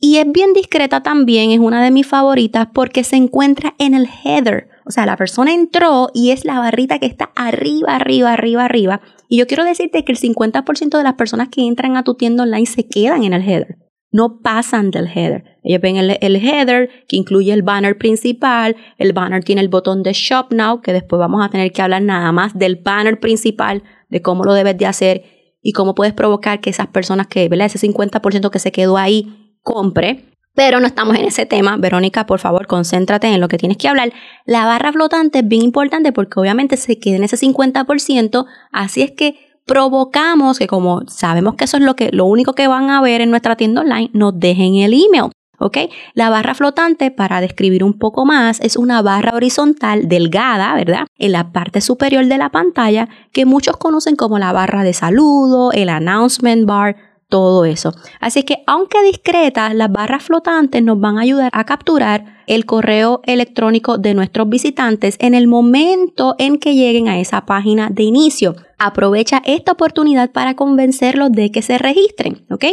y 0.00 0.16
es 0.16 0.32
bien 0.32 0.54
discreta 0.54 1.02
también, 1.02 1.50
es 1.50 1.58
una 1.58 1.84
de 1.84 1.90
mis 1.90 2.06
favoritas 2.06 2.68
porque 2.72 3.04
se 3.04 3.16
encuentra 3.16 3.74
en 3.78 3.92
el 3.92 4.08
header. 4.24 4.70
O 4.86 4.90
sea, 4.90 5.04
la 5.04 5.18
persona 5.18 5.52
entró 5.52 6.08
y 6.14 6.30
es 6.30 6.46
la 6.46 6.60
barrita 6.60 6.98
que 6.98 7.04
está 7.04 7.30
arriba, 7.36 7.94
arriba, 7.94 8.32
arriba, 8.32 8.64
arriba. 8.64 9.02
Y 9.28 9.36
yo 9.36 9.46
quiero 9.46 9.64
decirte 9.64 10.02
que 10.02 10.12
el 10.12 10.18
50% 10.18 10.96
de 10.96 11.04
las 11.04 11.14
personas 11.16 11.50
que 11.50 11.66
entran 11.66 11.94
a 11.98 12.04
tu 12.04 12.14
tienda 12.14 12.44
online 12.44 12.64
se 12.64 12.88
quedan 12.88 13.22
en 13.24 13.34
el 13.34 13.42
header. 13.42 13.85
No 14.16 14.40
pasan 14.40 14.90
del 14.90 15.08
header. 15.08 15.58
Ellos 15.62 15.82
ven 15.82 15.98
el, 15.98 16.36
header 16.36 16.88
que 17.06 17.16
incluye 17.16 17.52
el 17.52 17.60
banner 17.62 17.98
principal. 17.98 18.74
El 18.96 19.12
banner 19.12 19.44
tiene 19.44 19.60
el 19.60 19.68
botón 19.68 20.02
de 20.02 20.14
Shop 20.14 20.46
Now, 20.52 20.80
que 20.80 20.94
después 20.94 21.20
vamos 21.20 21.44
a 21.44 21.50
tener 21.50 21.70
que 21.70 21.82
hablar 21.82 22.00
nada 22.00 22.32
más 22.32 22.58
del 22.58 22.76
banner 22.76 23.20
principal, 23.20 23.82
de 24.08 24.22
cómo 24.22 24.42
lo 24.42 24.54
debes 24.54 24.78
de 24.78 24.86
hacer 24.86 25.24
y 25.60 25.72
cómo 25.72 25.94
puedes 25.94 26.14
provocar 26.14 26.62
que 26.62 26.70
esas 26.70 26.86
personas 26.86 27.26
que, 27.26 27.46
¿verdad? 27.50 27.66
Ese 27.66 27.86
50% 27.86 28.48
que 28.48 28.58
se 28.58 28.72
quedó 28.72 28.96
ahí 28.96 29.54
compre. 29.60 30.24
Pero 30.54 30.80
no 30.80 30.86
estamos 30.86 31.14
en 31.18 31.26
ese 31.26 31.44
tema. 31.44 31.76
Verónica, 31.76 32.24
por 32.24 32.40
favor, 32.40 32.66
concéntrate 32.66 33.26
en 33.26 33.42
lo 33.42 33.48
que 33.48 33.58
tienes 33.58 33.76
que 33.76 33.88
hablar. 33.88 34.14
La 34.46 34.64
barra 34.64 34.94
flotante 34.94 35.40
es 35.40 35.46
bien 35.46 35.60
importante 35.60 36.14
porque 36.14 36.40
obviamente 36.40 36.78
se 36.78 36.98
queda 36.98 37.16
en 37.16 37.24
ese 37.24 37.36
50%. 37.36 38.46
Así 38.72 39.02
es 39.02 39.10
que 39.10 39.45
provocamos 39.66 40.58
que 40.58 40.66
como 40.66 41.02
sabemos 41.08 41.56
que 41.56 41.64
eso 41.64 41.76
es 41.76 41.82
lo, 41.82 41.96
que, 41.96 42.10
lo 42.12 42.24
único 42.24 42.54
que 42.54 42.68
van 42.68 42.88
a 42.90 43.02
ver 43.02 43.20
en 43.20 43.30
nuestra 43.30 43.56
tienda 43.56 43.82
online, 43.82 44.10
nos 44.12 44.38
dejen 44.38 44.76
el 44.76 44.94
email. 44.94 45.30
¿ok? 45.58 45.78
La 46.14 46.30
barra 46.30 46.54
flotante, 46.54 47.10
para 47.10 47.40
describir 47.40 47.82
un 47.82 47.98
poco 47.98 48.24
más, 48.24 48.60
es 48.60 48.76
una 48.76 49.02
barra 49.02 49.34
horizontal 49.34 50.08
delgada, 50.08 50.74
¿verdad? 50.74 51.06
En 51.16 51.32
la 51.32 51.52
parte 51.52 51.80
superior 51.80 52.26
de 52.26 52.38
la 52.38 52.50
pantalla 52.50 53.08
que 53.32 53.46
muchos 53.46 53.76
conocen 53.76 54.16
como 54.16 54.38
la 54.38 54.52
barra 54.52 54.82
de 54.82 54.92
saludo, 54.92 55.72
el 55.72 55.88
announcement 55.88 56.66
bar, 56.66 56.96
todo 57.28 57.64
eso. 57.64 57.92
Así 58.20 58.42
que 58.44 58.62
aunque 58.66 59.02
discretas, 59.02 59.74
las 59.74 59.90
barras 59.90 60.22
flotantes 60.22 60.82
nos 60.82 61.00
van 61.00 61.18
a 61.18 61.22
ayudar 61.22 61.50
a 61.52 61.64
capturar 61.64 62.42
el 62.46 62.64
correo 62.64 63.20
electrónico 63.24 63.98
de 63.98 64.14
nuestros 64.14 64.48
visitantes 64.48 65.16
en 65.18 65.34
el 65.34 65.48
momento 65.48 66.34
en 66.38 66.58
que 66.58 66.74
lleguen 66.74 67.08
a 67.08 67.18
esa 67.18 67.46
página 67.46 67.90
de 67.90 68.04
inicio. 68.04 68.54
Aprovecha 68.78 69.42
esta 69.44 69.72
oportunidad 69.72 70.30
para 70.30 70.54
convencerlos 70.54 71.32
de 71.32 71.50
que 71.50 71.62
se 71.62 71.78
registren, 71.78 72.46
¿ok? 72.50 72.64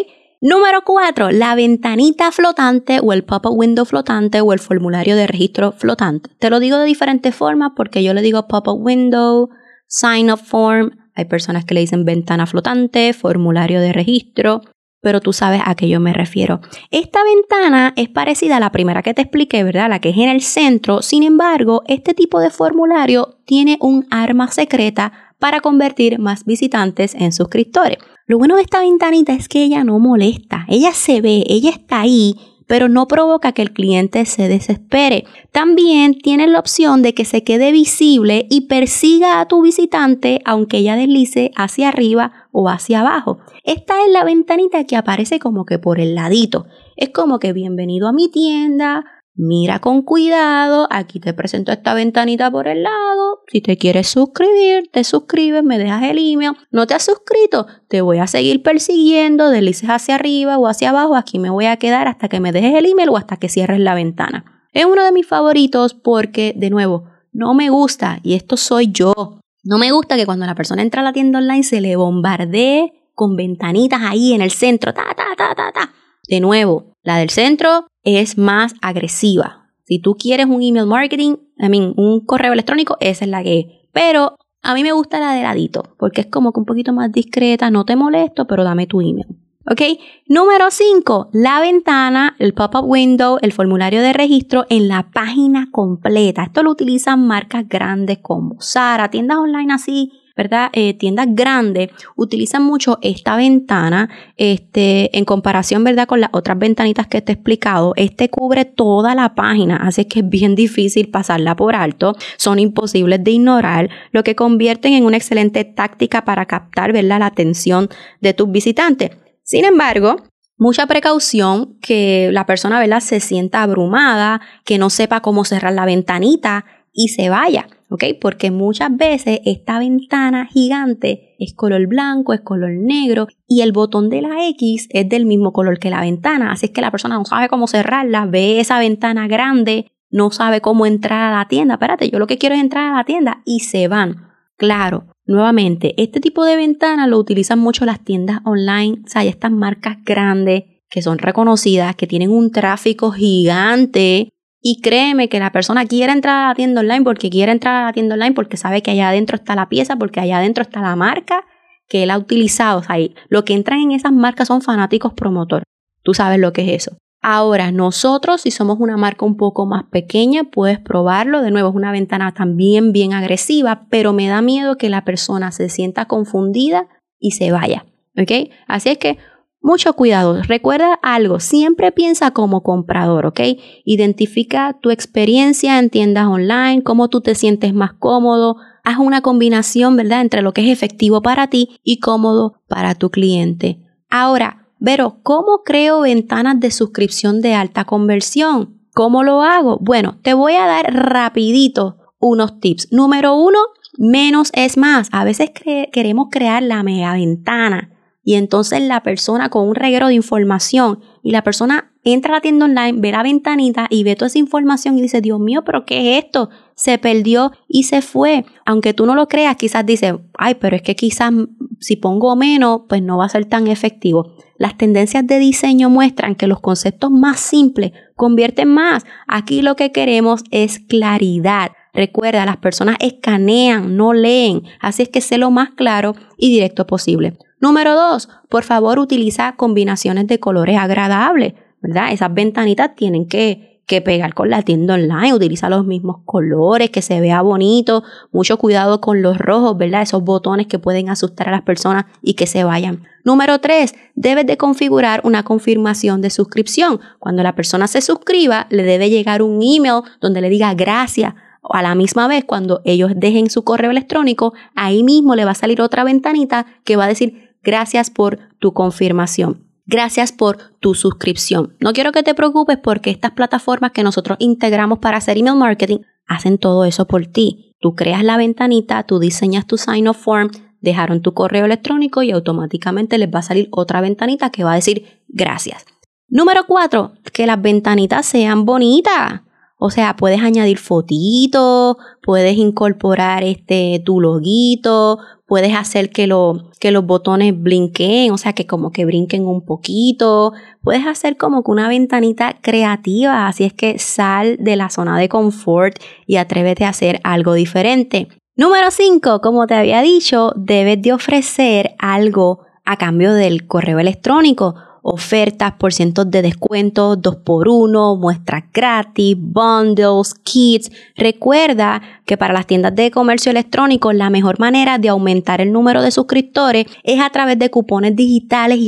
Número 0.46 0.82
4, 0.84 1.32
la 1.32 1.56
ventanita 1.56 2.30
flotante 2.34 3.00
o 3.02 3.14
el 3.14 3.24
pop-up 3.24 3.58
window 3.58 3.86
flotante 3.86 4.42
o 4.42 4.52
el 4.52 4.60
formulario 4.60 5.16
de 5.16 5.26
registro 5.26 5.72
flotante. 5.72 6.30
Te 6.38 6.50
lo 6.50 6.60
digo 6.60 6.78
de 6.78 6.86
diferentes 6.86 7.34
formas 7.34 7.72
porque 7.78 8.04
yo 8.04 8.14
le 8.14 8.22
digo 8.22 8.46
pop-up 8.50 8.78
window, 8.78 9.50
sign 9.88 10.30
up 10.30 10.40
form, 10.40 10.92
hay 11.16 11.26
personas 11.26 11.66
que 11.66 11.74
le 11.74 11.82
dicen 11.82 12.06
ventana 12.06 12.46
flotante, 12.46 13.14
formulario 13.14 13.80
de 13.82 13.94
registro, 13.94 14.62
pero 15.02 15.20
tú 15.20 15.34
sabes 15.34 15.62
a 15.66 15.76
qué 15.76 15.90
yo 15.90 16.00
me 16.00 16.14
refiero. 16.14 16.62
Esta 16.90 17.20
ventana 17.24 17.94
es 17.98 18.10
parecida 18.10 18.58
a 18.58 18.60
la 18.60 18.72
primera 18.72 19.04
que 19.04 19.14
te 19.14 19.22
expliqué, 19.22 19.64
¿verdad? 19.64 19.90
La 19.90 20.00
que 20.00 20.10
es 20.10 20.18
en 20.18 20.30
el 20.30 20.42
centro. 20.42 21.02
Sin 21.02 21.24
embargo, 21.24 21.84
este 21.88 22.14
tipo 22.14 22.40
de 22.40 22.50
formulario 22.50 23.38
tiene 23.46 23.78
un 23.82 24.08
arma 24.10 24.50
secreta 24.50 25.12
para 25.40 25.60
convertir 25.60 26.20
más 26.20 26.46
visitantes 26.46 27.16
en 27.16 27.34
suscriptores. 27.34 27.98
Lo 28.26 28.38
bueno 28.38 28.56
de 28.56 28.62
esta 28.62 28.80
ventanita 28.80 29.34
es 29.34 29.50
que 29.50 29.66
ella 29.66 29.84
no 29.84 30.00
molesta, 30.00 30.66
ella 30.70 30.94
se 30.94 31.20
ve, 31.20 31.44
ella 31.48 31.72
está 31.72 32.00
ahí, 32.00 32.38
pero 32.74 32.90
no 32.90 33.08
provoca 33.08 33.52
que 33.52 33.62
el 33.62 33.72
cliente 33.72 34.26
se 34.26 34.48
desespere. 34.48 35.26
También 35.52 36.16
tiene 36.16 36.48
la 36.48 36.58
opción 36.58 37.04
de 37.04 37.14
que 37.14 37.24
se 37.24 37.44
quede 37.44 37.72
visible 37.72 38.48
y 38.50 38.62
persiga 38.62 39.40
a 39.40 39.48
tu 39.48 39.62
visitante 39.62 40.42
aunque 40.44 40.78
ella 40.78 40.96
deslice 40.96 41.52
hacia 41.56 41.90
arriba 41.90 42.48
o 42.52 42.70
hacia 42.70 43.02
abajo. 43.02 43.38
Esta 43.64 44.04
es 44.04 44.12
la 44.12 44.24
ventanita 44.24 44.86
que 44.86 44.96
aparece 44.96 45.38
como 45.38 45.66
que 45.66 45.78
por 45.78 46.00
el 46.00 46.16
ladito. 46.16 46.66
Es 46.96 47.10
como 47.10 47.38
que 47.38 47.54
bienvenido 47.54 48.08
a 48.08 48.12
mi 48.12 48.28
tienda, 48.28 49.06
Mira 49.36 49.80
con 49.80 50.04
cuidado, 50.04 50.88
aquí 50.92 51.20
te 51.20 51.34
presento 51.34 51.72
esta 51.72 51.96
ventanita 51.96 52.52
por 52.52 52.68
el 52.68 52.84
lado. 52.84 53.42
Si 53.48 53.62
te 53.62 53.78
quieres 53.78 54.08
suscribir, 54.08 54.90
te 54.92 55.04
suscribes, 55.04 55.64
me 55.64 55.80
dejas 55.80 56.04
el 56.04 56.20
email. 56.20 56.52
No 56.70 56.86
te 56.86 56.94
has 56.94 57.04
suscrito, 57.04 57.66
te 57.88 58.02
voy 58.02 58.20
a 58.20 58.28
seguir 58.28 58.62
persiguiendo, 58.62 59.50
deslices 59.50 59.90
hacia 59.90 60.16
arriba 60.16 60.60
o 60.60 60.68
hacia 60.68 60.92
abajo. 60.92 61.16
Aquí 61.16 61.40
me 61.40 61.50
voy 61.50 61.66
a 61.66 61.78
quedar 61.78 62.08
hasta 62.08 62.30
que 62.30 62.40
me 62.40 62.52
dejes 62.52 62.76
el 62.76 62.86
email 62.86 63.10
o 63.10 63.18
hasta 63.18 63.38
que 63.38 63.50
cierres 63.50 63.80
la 63.80 63.96
ventana. 63.96 64.68
Es 64.72 64.86
uno 64.86 65.04
de 65.04 65.12
mis 65.12 65.26
favoritos 65.26 65.96
porque, 65.96 66.54
de 66.56 66.70
nuevo, 66.70 67.06
no 67.32 67.56
me 67.56 67.70
gusta, 67.70 68.20
y 68.22 68.36
esto 68.36 68.58
soy 68.58 68.92
yo, 68.92 69.40
no 69.64 69.78
me 69.78 69.92
gusta 69.92 70.18
que 70.18 70.26
cuando 70.26 70.46
la 70.46 70.56
persona 70.56 70.82
entra 70.82 71.02
a 71.02 71.06
la 71.06 71.14
tienda 71.14 71.40
online 71.40 71.64
se 71.64 71.80
le 71.80 71.96
bombardee 71.96 73.10
con 73.16 73.36
ventanitas 73.36 74.02
ahí 74.04 74.34
en 74.34 74.42
el 74.42 74.52
centro, 74.52 74.94
ta, 74.94 75.06
ta, 75.16 75.36
ta, 75.38 75.56
ta, 75.56 75.72
ta. 75.72 75.94
De 76.28 76.42
nuevo, 76.42 76.96
la 77.02 77.18
del 77.18 77.30
centro 77.30 77.88
es 78.04 78.38
más 78.38 78.74
agresiva. 78.82 79.70
Si 79.86 80.00
tú 80.00 80.16
quieres 80.16 80.46
un 80.46 80.62
email 80.62 80.86
marketing, 80.86 81.36
I 81.58 81.70
mean, 81.70 81.94
un 81.98 82.26
correo 82.26 82.54
electrónico, 82.54 82.98
esa 83.00 83.26
es 83.26 83.32
la 83.32 83.44
que 83.44 83.60
es. 83.60 83.66
Pero 83.92 84.38
a 84.62 84.74
mí 84.74 84.84
me 84.84 84.94
gusta 84.94 85.20
la 85.20 85.34
de 85.34 85.44
ladito, 85.44 85.96
porque 85.98 86.22
es 86.22 86.28
como 86.28 86.54
que 86.54 86.60
un 86.60 86.66
poquito 86.66 86.94
más 86.94 87.12
discreta, 87.12 87.70
no 87.70 87.86
te 87.86 87.96
molesto, 87.96 88.48
pero 88.48 88.64
dame 88.64 88.88
tu 88.88 89.02
email. 89.02 89.28
¿Ok? 89.70 89.82
Número 90.28 90.72
5, 90.72 91.30
la 91.32 91.62
ventana, 91.62 92.36
el 92.40 92.54
pop-up 92.54 92.86
window, 92.86 93.38
el 93.42 93.54
formulario 93.54 94.02
de 94.02 94.12
registro 94.12 94.66
en 94.70 94.90
la 94.90 95.10
página 95.14 95.70
completa. 95.72 96.44
Esto 96.44 96.64
lo 96.64 96.72
utilizan 96.72 97.26
marcas 97.28 97.68
grandes 97.70 98.20
como 98.20 98.60
Sara, 98.60 99.10
tiendas 99.10 99.38
online 99.38 99.74
así 99.74 100.12
¿verdad? 100.36 100.70
Eh, 100.74 100.94
tiendas 100.96 101.28
grandes 101.30 101.90
utilizan 102.16 102.64
mucho 102.64 102.98
esta 103.02 103.36
ventana, 103.36 104.10
este, 104.38 105.18
en 105.18 105.26
comparación, 105.26 105.84
¿verdad? 105.84 106.08
Con 106.08 106.22
las 106.22 106.30
otras 106.34 106.58
ventanitas 106.58 107.08
que 107.08 107.22
te 107.22 107.32
he 107.32 107.36
explicado. 107.36 107.94
Este 107.96 108.30
cubre 108.30 108.66
toda 108.66 109.16
la 109.16 109.36
página, 109.36 109.78
así 109.78 110.06
que 110.06 110.22
es 110.22 110.30
bien 110.30 110.56
difícil 110.56 111.10
pasarla 111.10 111.56
por 111.56 111.76
alto. 111.76 112.16
Son 112.38 112.60
imposibles 112.60 113.24
de 113.24 113.32
ignorar, 113.32 113.90
lo 114.12 114.24
que 114.24 114.36
convierten 114.36 114.94
en 114.94 115.06
una 115.06 115.18
excelente 115.18 115.64
táctica 115.66 116.26
para 116.26 116.46
captar, 116.46 116.94
¿verdad? 116.94 117.20
La 117.20 117.28
atención 117.28 117.90
de 118.22 118.34
tus 118.34 118.52
visitantes. 118.52 119.12
Sin 119.44 119.66
embargo, 119.66 120.16
mucha 120.58 120.88
precaución 120.88 121.78
que 121.82 122.30
la 122.32 122.46
persona, 122.46 122.80
¿verdad? 122.80 123.02
Se 123.02 123.20
sienta 123.20 123.62
abrumada, 123.62 124.42
que 124.66 124.78
no 124.78 124.90
sepa 124.90 125.22
cómo 125.22 125.46
cerrar 125.46 125.74
la 125.74 125.86
ventanita 125.86 126.66
y 126.94 127.10
se 127.10 127.30
vaya. 127.30 127.68
¿Ok? 127.94 128.06
Porque 128.20 128.50
muchas 128.50 128.96
veces 128.98 129.40
esta 129.46 129.78
ventana 129.78 130.48
gigante 130.48 131.36
es 131.38 131.54
color 131.54 131.86
blanco, 131.86 132.34
es 132.34 132.42
color 132.42 132.72
negro 132.72 133.28
y 133.48 133.62
el 133.62 133.72
botón 133.72 134.10
de 134.10 134.24
la 134.24 134.48
X 134.50 134.88
es 134.90 135.08
del 135.08 135.28
mismo 135.28 135.54
color 135.54 135.78
que 135.78 135.92
la 135.92 136.02
ventana, 136.02 136.52
así 136.52 136.66
es 136.66 136.72
que 136.72 136.82
la 136.82 136.90
persona 136.90 137.20
no 137.20 137.26
sabe 137.26 137.50
cómo 137.50 137.68
cerrarla, 137.68 138.26
ve 138.26 138.60
esa 138.60 138.80
ventana 138.80 139.28
grande, 139.28 139.92
no 140.10 140.32
sabe 140.32 140.60
cómo 140.60 140.88
entrar 140.88 141.32
a 141.32 141.38
la 141.38 141.48
tienda, 141.48 141.76
espérate, 141.76 142.10
yo 142.10 142.18
lo 142.18 142.26
que 142.26 142.40
quiero 142.40 142.56
es 142.56 142.62
entrar 142.62 142.92
a 142.92 142.98
la 142.98 143.04
tienda 143.04 143.44
y 143.46 143.60
se 143.60 143.88
van. 143.88 144.28
Claro, 144.58 145.06
nuevamente, 145.28 145.94
este 146.02 146.20
tipo 146.20 146.46
de 146.46 146.56
ventana 146.56 147.06
lo 147.06 147.20
utilizan 147.20 147.60
mucho 147.60 147.86
las 147.86 148.04
tiendas 148.04 148.40
online, 148.44 149.04
o 149.06 149.08
sea, 149.08 149.22
hay 149.22 149.28
estas 149.28 149.52
marcas 149.52 149.98
grandes 150.04 150.64
que 150.90 151.04
son 151.04 151.20
reconocidas, 151.20 151.96
que 151.96 152.08
tienen 152.08 152.32
un 152.32 152.52
tráfico 152.52 153.12
gigante 153.12 154.33
y 154.66 154.80
créeme 154.80 155.28
que 155.28 155.40
la 155.40 155.52
persona 155.52 155.86
quiere 155.86 156.14
entrar 156.14 156.46
a 156.46 156.48
la 156.48 156.56
tienda 156.56 156.80
online 156.80 157.04
porque 157.04 157.30
quiere 157.30 157.52
entrar 157.52 157.76
a 157.76 157.86
la 157.88 157.94
tienda 157.94 158.16
online 158.16 158.32
porque 158.32 158.56
sabe 158.56 158.82
que 158.82 158.92
allá 158.92 159.10
adentro 159.10 159.36
está 159.36 159.56
la 159.56 159.68
pieza, 159.68 159.98
porque 159.98 160.22
allá 160.22 160.38
adentro 160.38 160.62
está 160.62 160.82
la 160.82 160.96
marca 160.96 161.44
que 161.90 162.04
él 162.04 162.12
ha 162.12 162.18
utilizado. 162.18 162.80
O 162.80 162.84
sea, 162.84 162.96
lo 163.28 163.44
que 163.44 163.54
entran 163.54 163.82
en 163.82 163.92
esas 163.92 164.14
marcas 164.14 164.48
son 164.48 164.62
fanáticos 164.62 165.14
promotores. 165.14 165.66
Tú 166.02 166.14
sabes 166.14 166.40
lo 166.40 166.54
que 166.54 166.62
es 166.62 166.82
eso. 166.88 166.98
Ahora, 167.22 167.72
nosotros, 167.72 168.42
si 168.42 168.52
somos 168.52 168.80
una 168.80 168.96
marca 168.96 169.26
un 169.26 169.36
poco 169.36 169.66
más 169.66 169.84
pequeña, 169.92 170.46
puedes 170.46 170.80
probarlo. 170.80 171.42
De 171.42 171.52
nuevo, 171.52 171.70
es 171.70 171.76
una 171.76 171.92
ventana 171.92 172.34
también 172.34 172.94
bien 172.94 173.14
agresiva, 173.14 173.88
pero 173.90 174.14
me 174.14 174.28
da 174.28 174.42
miedo 174.42 174.78
que 174.78 174.90
la 174.90 175.04
persona 175.04 175.52
se 175.52 175.68
sienta 175.68 176.06
confundida 176.06 176.88
y 177.20 177.32
se 177.32 177.52
vaya. 177.52 177.86
¿Ok? 178.18 178.50
Así 178.68 178.90
es 178.90 178.98
que 178.98 179.18
mucho 179.64 179.94
cuidado. 179.94 180.42
Recuerda 180.44 180.94
algo, 181.02 181.40
siempre 181.40 181.92
piensa 181.92 182.32
como 182.32 182.62
comprador, 182.62 183.26
¿ok? 183.26 183.40
Identifica 183.86 184.78
tu 184.80 184.92
experiencia 184.92 185.80
en 185.80 185.90
tiendas 185.90 186.28
online, 186.28 186.84
cómo 186.84 187.08
tú 187.08 187.22
te 187.22 187.34
sientes 187.34 187.74
más 187.74 187.94
cómodo. 187.94 188.58
Haz 188.84 189.00
una 189.00 189.22
combinación, 189.22 189.96
¿verdad?, 189.96 190.22
entre 190.22 190.42
lo 190.42 190.54
que 190.54 190.62
es 190.62 190.68
efectivo 190.70 191.22
para 191.22 191.48
ti 191.48 191.80
y 191.84 192.00
cómodo 192.00 192.62
para 192.68 192.94
tu 192.94 193.10
cliente. 193.10 193.80
Ahora, 194.10 194.60
Vero, 194.86 195.20
¿cómo 195.24 195.62
creo 195.64 196.02
ventanas 196.02 196.60
de 196.60 196.70
suscripción 196.70 197.40
de 197.40 197.54
alta 197.54 197.86
conversión? 197.86 198.82
¿Cómo 198.94 199.24
lo 199.24 199.42
hago? 199.42 199.78
Bueno, 199.80 200.20
te 200.22 200.34
voy 200.34 200.56
a 200.56 200.66
dar 200.66 200.94
rapidito 200.94 202.00
unos 202.20 202.60
tips. 202.60 202.90
Número 202.92 203.34
uno, 203.34 203.60
menos 203.98 204.52
es 204.54 204.76
más. 204.76 205.08
A 205.14 205.24
veces 205.24 205.52
queremos 205.94 206.28
crear 206.30 206.62
la 206.64 206.84
mega 206.84 207.14
ventana 207.14 207.93
y 208.24 208.36
entonces 208.36 208.82
la 208.82 209.04
persona 209.04 209.50
con 209.50 209.68
un 209.68 209.76
reguero 209.76 210.08
de 210.08 210.14
información 210.14 211.00
y 211.22 211.32
la 211.32 211.44
persona 211.44 211.92
entra 212.04 212.34
a 212.34 212.38
la 212.38 212.42
tienda 212.42 212.66
online, 212.66 213.00
ve 213.00 213.12
la 213.12 213.24
ventanita 213.24 213.88
y 213.90 214.04
ve 214.04 214.16
toda 214.16 214.28
esa 214.28 214.40
información 214.40 214.98
y 214.98 215.02
dice, 215.02 215.22
Dios 215.22 215.40
mío, 215.40 215.64
pero 215.66 215.86
¿qué 215.86 216.18
es 216.18 216.24
esto? 216.24 216.50
Se 216.76 216.98
perdió 216.98 217.52
y 217.68 217.84
se 217.84 218.02
fue. 218.02 218.46
Aunque 218.66 218.94
tú 218.94 219.06
no 219.06 219.16
lo 219.16 219.28
creas, 219.28 219.58
quizás 219.58 219.86
dice, 219.86 220.20
ay, 220.38 220.56
pero 220.56 220.76
es 220.76 220.82
que 220.82 220.96
quizás 220.96 221.32
si 221.80 221.98
pongo 221.98 222.36
menos, 222.36 222.82
pues 222.88 223.02
no 223.02 223.18
va 223.18 223.26
a 223.26 223.30
ser 223.30 223.46
tan 223.46 223.68
efectivo. 223.68 224.34
Las 224.58 224.78
tendencias 224.78 225.28
de 225.28 225.40
diseño 225.40 225.90
muestran 225.90 226.36
que 226.36 226.48
los 226.48 226.62
conceptos 226.62 227.12
más 227.12 227.40
simples 227.40 227.92
convierten 228.16 228.70
más. 228.70 229.04
Aquí 229.28 229.62
lo 229.62 229.76
que 229.76 229.92
queremos 229.92 230.44
es 230.52 230.80
claridad. 230.80 231.72
Recuerda, 231.94 232.46
las 232.46 232.58
personas 232.58 232.96
escanean, 233.00 233.98
no 233.98 234.14
leen, 234.14 234.64
así 234.80 235.04
es 235.04 235.10
que 235.10 235.22
sé 235.22 235.38
lo 235.38 235.52
más 235.52 235.72
claro 235.72 236.16
y 236.38 236.52
directo 236.52 236.88
posible. 236.88 237.38
Número 237.64 237.96
dos, 237.96 238.28
por 238.50 238.66
favor 238.66 239.00
utiliza 239.00 239.56
combinaciones 239.56 240.28
de 240.28 240.38
colores 240.38 240.78
agradables, 240.78 241.54
¿verdad? 241.82 242.12
Esas 242.12 242.34
ventanitas 242.34 242.94
tienen 242.94 243.26
que, 243.26 243.80
que 243.88 244.02
pegar 244.02 244.34
con 244.34 244.50
la 244.50 244.64
tienda 244.64 244.96
online, 244.96 245.34
utiliza 245.34 245.70
los 245.70 245.86
mismos 245.86 246.18
colores, 246.26 246.90
que 246.90 247.02
se 247.02 247.22
vea 247.22 247.42
bonito, 247.42 248.04
mucho 248.34 248.58
cuidado 248.58 249.00
con 249.00 249.22
los 249.22 249.38
rojos, 249.38 249.78
¿verdad? 249.78 250.02
Esos 250.02 250.26
botones 250.26 250.68
que 250.68 250.78
pueden 250.78 251.08
asustar 251.08 251.48
a 251.48 251.52
las 251.52 251.62
personas 251.62 252.04
y 252.22 252.34
que 252.34 252.48
se 252.48 252.66
vayan. 252.66 253.04
Número 253.24 253.60
tres, 253.60 253.96
debes 254.14 254.46
de 254.46 254.58
configurar 254.58 255.22
una 255.24 255.44
confirmación 255.44 256.20
de 256.20 256.32
suscripción. 256.32 257.00
Cuando 257.18 257.44
la 257.44 257.56
persona 257.56 257.88
se 257.88 258.02
suscriba, 258.02 258.68
le 258.72 258.84
debe 258.84 259.10
llegar 259.10 259.42
un 259.42 259.62
email 259.64 260.02
donde 260.20 260.42
le 260.42 260.50
diga 260.50 260.74
gracias 260.74 261.34
a 261.72 261.82
la 261.82 261.96
misma 261.96 262.28
vez 262.28 262.44
cuando 262.44 262.82
ellos 262.84 263.14
dejen 263.16 263.50
su 263.50 263.64
correo 263.64 263.92
electrónico, 263.92 264.54
ahí 264.76 265.04
mismo 265.04 265.36
le 265.36 265.46
va 265.46 265.52
a 265.52 265.56
salir 265.56 265.82
otra 265.82 266.04
ventanita 266.04 266.66
que 266.84 266.98
va 266.98 267.06
a 267.06 267.08
decir 267.08 267.43
Gracias 267.64 268.10
por 268.10 268.40
tu 268.60 268.74
confirmación. 268.74 269.64
Gracias 269.86 270.32
por 270.32 270.58
tu 270.80 270.96
suscripción. 270.96 271.76
No 271.80 271.94
quiero 271.94 272.12
que 272.12 272.24
te 272.24 272.34
preocupes 272.34 272.78
porque 272.78 273.10
estas 273.10 273.32
plataformas 273.32 273.92
que 273.92 274.04
nosotros 274.04 274.38
integramos 274.40 275.00
para 275.00 275.18
hacer 275.18 275.38
email 275.38 275.58
marketing 275.58 276.00
hacen 276.26 276.58
todo 276.58 276.86
eso 276.86 277.06
por 277.06 277.26
ti. 277.26 277.76
Tú 277.80 277.96
creas 277.96 278.24
la 278.24 278.38
ventanita, 278.38 279.04
tú 279.04 279.20
diseñas 279.20 279.68
tu 279.68 279.78
sign 279.78 280.08
off 280.08 280.24
form, 280.24 280.52
dejaron 280.80 281.22
tu 281.22 281.34
correo 281.34 281.66
electrónico 281.66 282.24
y 282.24 282.32
automáticamente 282.32 283.18
les 283.18 283.30
va 283.30 283.40
a 283.40 283.44
salir 283.44 283.68
otra 283.72 284.00
ventanita 284.00 284.52
que 284.52 284.64
va 284.64 284.72
a 284.72 284.76
decir 284.76 285.22
gracias. 285.28 285.86
Número 286.30 286.66
4, 286.66 287.14
que 287.34 287.46
las 287.46 287.62
ventanitas 287.62 288.26
sean 288.26 288.66
bonitas. 288.66 289.42
O 289.78 289.90
sea, 289.90 290.16
puedes 290.16 290.42
añadir 290.42 290.78
fotitos, 290.78 291.98
puedes 292.22 292.58
incorporar 292.58 293.44
este 293.44 294.02
tu 294.06 294.22
loguito, 294.22 295.20
puedes 295.46 295.76
hacer 295.76 296.10
que, 296.10 296.26
lo, 296.26 296.72
que 296.80 296.92
los 296.92 297.06
botones 297.06 297.54
blinquen, 297.62 298.32
o 298.32 298.38
sea, 298.38 298.54
que 298.54 298.66
como 298.66 298.92
que 298.92 299.06
brinquen 299.06 299.46
un 299.46 299.66
poquito. 299.66 300.54
Puedes 300.82 301.06
hacer 301.06 301.38
como 301.38 301.64
que 301.64 301.72
una 301.72 301.88
ventanita 301.88 302.58
creativa, 302.62 303.48
así 303.48 303.66
es 303.66 303.74
que 303.74 304.00
sal 304.00 304.58
de 304.60 304.76
la 304.76 304.90
zona 304.90 305.18
de 305.18 305.30
confort 305.30 305.98
y 306.26 306.38
atrévete 306.38 306.86
a 306.86 306.90
hacer 306.90 307.20
algo 307.24 307.54
diferente. 307.54 308.30
Número 308.56 308.92
5, 308.92 309.42
como 309.42 309.68
te 309.68 309.74
había 309.74 310.02
dicho, 310.02 310.54
debes 310.56 311.02
de 311.02 311.14
ofrecer 311.14 311.96
algo 311.98 312.60
a 312.86 312.98
cambio 312.98 313.34
del 313.34 313.68
correo 313.68 314.00
electrónico 314.00 314.76
ofertas, 315.04 315.74
por 315.74 315.94
cientos 315.94 316.32
de 316.32 316.42
descuento, 316.42 317.16
2x1, 317.18 318.18
muestras 318.18 318.64
gratis, 318.74 319.36
bundles, 319.38 320.34
kits. 320.44 320.92
Recuerda 321.16 322.02
que 322.26 322.38
para 322.38 322.54
las 322.54 322.66
tiendas 322.66 322.96
de 322.96 323.12
comercio 323.12 323.52
electrónico 323.52 324.14
la 324.14 324.30
mejor 324.30 324.60
manera 324.60 324.98
de 324.98 325.10
aumentar 325.10 325.62
el 325.62 325.72
número 325.72 326.02
de 326.02 326.10
suscriptores 326.10 326.86
es 327.04 327.20
a 327.20 327.30
través 327.30 327.60
de 327.60 327.70
cupones 327.70 328.16
digitales 328.16 328.80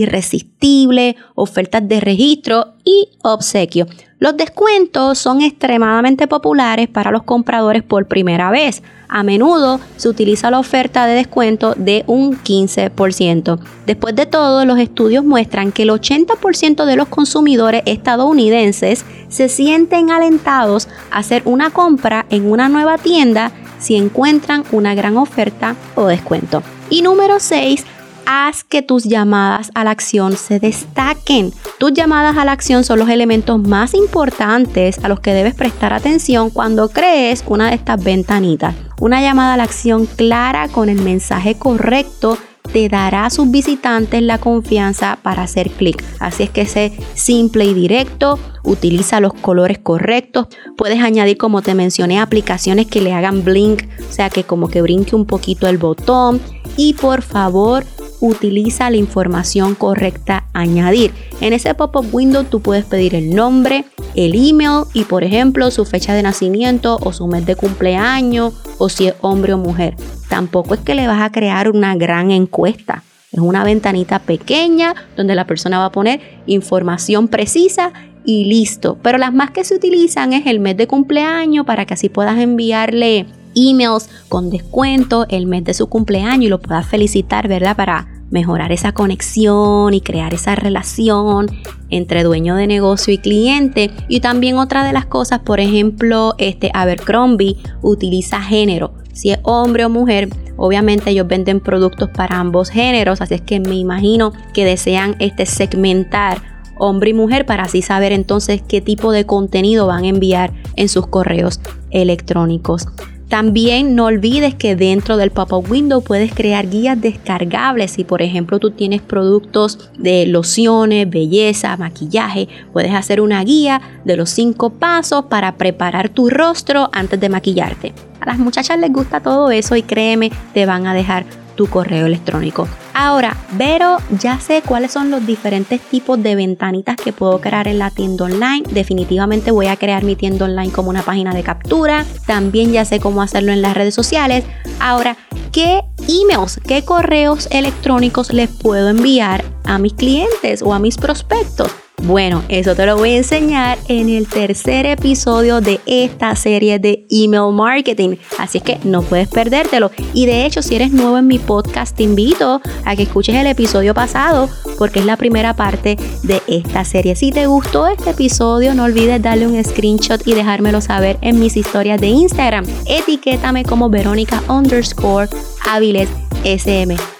ofertas 1.35 1.87
de 1.87 1.99
registro 1.99 2.73
y 2.83 3.09
obsequio. 3.21 3.87
Los 4.17 4.37
descuentos 4.37 5.19
son 5.19 5.41
extremadamente 5.41 6.27
populares 6.27 6.87
para 6.87 7.11
los 7.11 7.23
compradores 7.23 7.83
por 7.83 8.07
primera 8.07 8.49
vez. 8.49 8.81
A 9.07 9.23
menudo 9.23 9.79
se 9.97 10.09
utiliza 10.09 10.49
la 10.49 10.59
oferta 10.59 11.05
de 11.05 11.15
descuento 11.15 11.73
de 11.75 12.03
un 12.07 12.37
15%. 12.37 13.59
Después 13.85 14.15
de 14.15 14.25
todo, 14.25 14.65
los 14.65 14.79
estudios 14.79 15.23
muestran 15.23 15.71
que 15.71 15.83
el 15.83 15.89
80% 15.89 16.85
de 16.85 16.95
los 16.95 17.09
consumidores 17.09 17.83
estadounidenses 17.85 19.05
se 19.27 19.49
sienten 19.49 20.09
alentados 20.09 20.87
a 21.11 21.19
hacer 21.19 21.43
una 21.45 21.69
compra 21.69 22.25
en 22.29 22.49
una 22.49 22.69
nueva 22.69 22.97
tienda 22.97 23.51
si 23.79 23.95
encuentran 23.95 24.63
una 24.71 24.95
gran 24.95 25.17
oferta 25.17 25.75
o 25.95 26.05
descuento. 26.05 26.63
Y 26.89 27.01
número 27.01 27.39
6, 27.39 27.85
haz 28.25 28.63
que 28.63 28.81
tus 28.81 29.03
llamadas 29.03 29.71
a 29.75 29.83
la 29.83 29.91
acción 29.91 30.37
se 30.37 30.59
destaquen. 30.59 31.53
Tus 31.77 31.93
llamadas 31.93 32.37
a 32.37 32.45
la 32.45 32.51
acción 32.51 32.83
son 32.83 32.99
los 32.99 33.09
elementos 33.09 33.59
más 33.59 33.93
importantes 33.93 35.03
a 35.03 35.09
los 35.09 35.19
que 35.19 35.33
debes 35.33 35.55
prestar 35.55 35.93
atención 35.93 36.49
cuando 36.49 36.89
crees 36.89 37.43
una 37.47 37.69
de 37.69 37.75
estas 37.75 38.03
ventanitas. 38.03 38.75
Una 38.99 39.21
llamada 39.21 39.55
a 39.55 39.57
la 39.57 39.63
acción 39.63 40.05
clara 40.05 40.67
con 40.67 40.89
el 40.89 41.01
mensaje 41.01 41.55
correcto 41.55 42.37
te 42.71 42.89
dará 42.89 43.25
a 43.25 43.29
sus 43.29 43.49
visitantes 43.49 44.21
la 44.21 44.37
confianza 44.37 45.19
para 45.21 45.43
hacer 45.43 45.69
clic. 45.69 46.03
Así 46.19 46.43
es 46.43 46.49
que 46.49 46.65
sé 46.65 46.93
simple 47.13 47.65
y 47.65 47.73
directo, 47.73 48.39
utiliza 48.63 49.19
los 49.19 49.33
colores 49.33 49.79
correctos, 49.79 50.47
puedes 50.75 51.01
añadir 51.01 51.37
como 51.37 51.61
te 51.61 51.75
mencioné 51.75 52.19
aplicaciones 52.19 52.87
que 52.87 53.01
le 53.01 53.13
hagan 53.13 53.43
blink, 53.43 53.83
o 54.09 54.11
sea 54.11 54.29
que 54.29 54.43
como 54.43 54.69
que 54.69 54.81
brinque 54.81 55.15
un 55.15 55.25
poquito 55.25 55.67
el 55.67 55.77
botón 55.77 56.41
y 56.77 56.93
por 56.93 57.21
favor 57.21 57.85
utiliza 58.27 58.89
la 58.89 58.97
información 58.97 59.75
correcta 59.75 60.45
añadir. 60.53 61.11
En 61.41 61.53
ese 61.53 61.73
pop-up 61.73 62.07
window 62.13 62.43
tú 62.43 62.61
puedes 62.61 62.85
pedir 62.85 63.15
el 63.15 63.35
nombre, 63.35 63.85
el 64.15 64.33
email 64.35 64.83
y 64.93 65.03
por 65.03 65.23
ejemplo 65.23 65.71
su 65.71 65.85
fecha 65.85 66.13
de 66.13 66.23
nacimiento 66.23 66.97
o 67.01 67.13
su 67.13 67.27
mes 67.27 67.45
de 67.45 67.55
cumpleaños 67.55 68.53
o 68.77 68.89
si 68.89 69.07
es 69.07 69.15
hombre 69.21 69.53
o 69.53 69.57
mujer. 69.57 69.95
Tampoco 70.29 70.73
es 70.73 70.81
que 70.81 70.95
le 70.95 71.07
vas 71.07 71.21
a 71.21 71.31
crear 71.31 71.69
una 71.69 71.95
gran 71.95 72.31
encuesta. 72.31 73.03
Es 73.31 73.39
una 73.39 73.63
ventanita 73.63 74.19
pequeña 74.19 74.95
donde 75.17 75.35
la 75.35 75.45
persona 75.45 75.79
va 75.79 75.85
a 75.85 75.91
poner 75.91 76.21
información 76.45 77.27
precisa 77.27 77.91
y 78.23 78.45
listo. 78.45 78.97
Pero 79.01 79.17
las 79.17 79.33
más 79.33 79.51
que 79.51 79.63
se 79.63 79.75
utilizan 79.75 80.33
es 80.33 80.45
el 80.47 80.59
mes 80.59 80.77
de 80.77 80.87
cumpleaños 80.87 81.65
para 81.65 81.85
que 81.85 81.93
así 81.93 82.09
puedas 82.09 82.39
enviarle 82.39 83.25
emails 83.55 84.09
con 84.29 84.49
descuento 84.49 85.25
el 85.29 85.47
mes 85.47 85.63
de 85.63 85.73
su 85.73 85.87
cumpleaños 85.87 86.45
y 86.45 86.49
lo 86.49 86.59
puedas 86.59 86.87
felicitar, 86.87 87.47
¿verdad? 87.47 87.75
Para 87.75 88.14
mejorar 88.29 88.71
esa 88.71 88.91
conexión 88.91 89.93
y 89.93 90.01
crear 90.01 90.33
esa 90.33 90.55
relación 90.55 91.47
entre 91.89 92.23
dueño 92.23 92.55
de 92.55 92.67
negocio 92.67 93.13
y 93.13 93.17
cliente. 93.17 93.91
Y 94.07 94.19
también 94.19 94.57
otra 94.57 94.85
de 94.85 94.93
las 94.93 95.05
cosas, 95.05 95.39
por 95.39 95.59
ejemplo, 95.59 96.35
este 96.37 96.71
Abercrombie 96.73 97.57
utiliza 97.81 98.41
género. 98.41 98.93
Si 99.13 99.31
es 99.31 99.39
hombre 99.43 99.85
o 99.85 99.89
mujer, 99.89 100.29
obviamente 100.57 101.11
ellos 101.11 101.27
venden 101.27 101.61
productos 101.61 102.09
para 102.09 102.39
ambos 102.39 102.69
géneros, 102.69 103.21
así 103.21 103.35
es 103.35 103.41
que 103.41 103.59
me 103.59 103.75
imagino 103.75 104.33
que 104.53 104.65
desean 104.65 105.15
este 105.19 105.45
segmentar 105.45 106.41
hombre 106.77 107.11
y 107.11 107.13
mujer 107.13 107.45
para 107.45 107.63
así 107.63 107.81
saber 107.81 108.11
entonces 108.11 108.61
qué 108.67 108.81
tipo 108.81 109.13
de 109.13 109.25
contenido 109.25 109.87
van 109.87 110.03
a 110.03 110.09
enviar 110.09 110.51
en 110.75 110.89
sus 110.89 111.07
correos 111.07 111.61
electrónicos. 111.91 112.87
También 113.29 113.95
no 113.95 114.05
olvides 114.05 114.53
que 114.53 114.75
dentro 114.75 115.17
del 115.17 115.31
pop-up 115.31 115.69
window 115.69 116.03
puedes 116.03 116.33
crear 116.33 116.69
guías 116.69 116.99
descargables. 117.01 117.91
Si 117.91 118.03
por 118.03 118.21
ejemplo 118.21 118.59
tú 118.59 118.71
tienes 118.71 119.01
productos 119.01 119.89
de 119.97 120.27
lociones, 120.27 121.09
belleza, 121.09 121.75
maquillaje, 121.77 122.47
puedes 122.71 122.93
hacer 122.93 123.21
una 123.21 123.43
guía 123.43 123.81
de 124.03 124.15
los 124.15 124.29
cinco 124.29 124.69
pasos 124.69 125.25
para 125.25 125.55
preparar 125.55 126.09
tu 126.09 126.29
rostro 126.29 126.89
antes 126.91 127.19
de 127.19 127.29
maquillarte. 127.29 127.93
A 128.19 128.27
las 128.27 128.37
muchachas 128.37 128.79
les 128.79 128.93
gusta 128.93 129.19
todo 129.19 129.49
eso 129.49 129.75
y 129.75 129.81
créeme, 129.81 130.31
te 130.53 130.65
van 130.65 130.85
a 130.87 130.93
dejar 130.93 131.25
tu 131.55 131.67
correo 131.67 132.05
electrónico. 132.05 132.67
Ahora, 132.93 133.35
pero 133.57 133.97
ya 134.19 134.39
sé 134.39 134.61
cuáles 134.65 134.91
son 134.91 135.11
los 135.11 135.25
diferentes 135.25 135.81
tipos 135.81 136.21
de 136.21 136.35
ventanitas 136.35 136.95
que 136.95 137.11
puedo 137.11 137.41
crear 137.41 137.67
en 137.67 137.79
la 137.79 137.89
tienda 137.89 138.25
online. 138.25 138.63
Definitivamente 138.71 139.51
voy 139.51 139.67
a 139.67 139.75
crear 139.75 140.03
mi 140.03 140.15
tienda 140.15 140.45
online 140.45 140.71
como 140.71 140.89
una 140.89 141.01
página 141.01 141.33
de 141.33 141.43
captura. 141.43 142.05
También 142.25 142.71
ya 142.71 142.85
sé 142.85 142.99
cómo 142.99 143.21
hacerlo 143.21 143.51
en 143.51 143.61
las 143.61 143.75
redes 143.75 143.93
sociales. 143.93 144.45
Ahora, 144.79 145.17
¿qué 145.51 145.81
emails, 146.07 146.59
qué 146.67 146.83
correos 146.83 147.47
electrónicos 147.51 148.31
les 148.31 148.49
puedo 148.49 148.89
enviar 148.89 149.43
a 149.65 149.77
mis 149.77 149.93
clientes 149.93 150.61
o 150.61 150.73
a 150.73 150.79
mis 150.79 150.97
prospectos? 150.97 151.69
Bueno, 152.03 152.43
eso 152.49 152.75
te 152.75 152.85
lo 152.85 152.97
voy 152.97 153.11
a 153.11 153.17
enseñar 153.17 153.77
en 153.87 154.09
el 154.09 154.27
tercer 154.27 154.85
episodio 154.85 155.61
de 155.61 155.79
esta 155.85 156.35
serie 156.35 156.77
de 156.77 157.07
email 157.09 157.51
marketing. 157.53 158.17
Así 158.37 158.59
es 158.59 158.63
que 158.63 158.77
no 158.83 159.01
puedes 159.01 159.27
perdértelo. 159.27 159.89
Y 160.13 160.25
de 160.25 160.45
hecho, 160.45 160.61
si 160.61 160.75
eres 160.75 160.91
nuevo 160.91 161.17
en 161.17 161.27
mi 161.27 161.39
podcast, 161.39 161.95
te 161.95 162.03
invito 162.03 162.61
a 162.83 162.95
que 162.95 163.03
escuches 163.03 163.35
el 163.35 163.47
episodio 163.47 163.93
pasado 163.93 164.49
porque 164.77 164.99
es 164.99 165.05
la 165.05 165.17
primera 165.17 165.55
parte 165.55 165.97
de 166.23 166.41
esta 166.47 166.83
serie. 166.85 167.15
Si 167.15 167.31
te 167.31 167.47
gustó 167.47 167.87
este 167.87 168.11
episodio, 168.11 168.73
no 168.73 168.83
olvides 168.83 169.21
darle 169.21 169.47
un 169.47 169.63
screenshot 169.63 170.27
y 170.27 170.33
dejármelo 170.33 170.81
saber 170.81 171.17
en 171.21 171.39
mis 171.39 171.57
historias 171.57 171.99
de 171.99 172.07
Instagram. 172.07 172.65
Etiquétame 172.85 173.63
como 173.63 173.89
Verónica 173.89 174.43
underscore 174.47 175.29
Aviles 175.67 176.09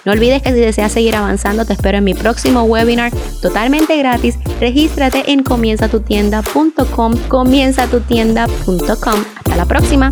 No 0.04 0.12
olvides 0.12 0.42
que 0.42 0.52
si 0.52 0.60
deseas 0.60 0.92
seguir 0.92 1.16
avanzando, 1.16 1.64
te 1.64 1.72
espero 1.72 1.98
en 1.98 2.04
mi 2.04 2.14
próximo 2.14 2.62
webinar 2.62 3.12
totalmente 3.42 3.96
gratis. 3.98 4.38
Regístrate 4.60 5.32
en 5.32 5.42
comienzatutienda.com, 5.42 7.16
comienzatutienda.com. 7.28 9.24
Hasta 9.36 9.56
la 9.56 9.66
próxima. 9.66 10.10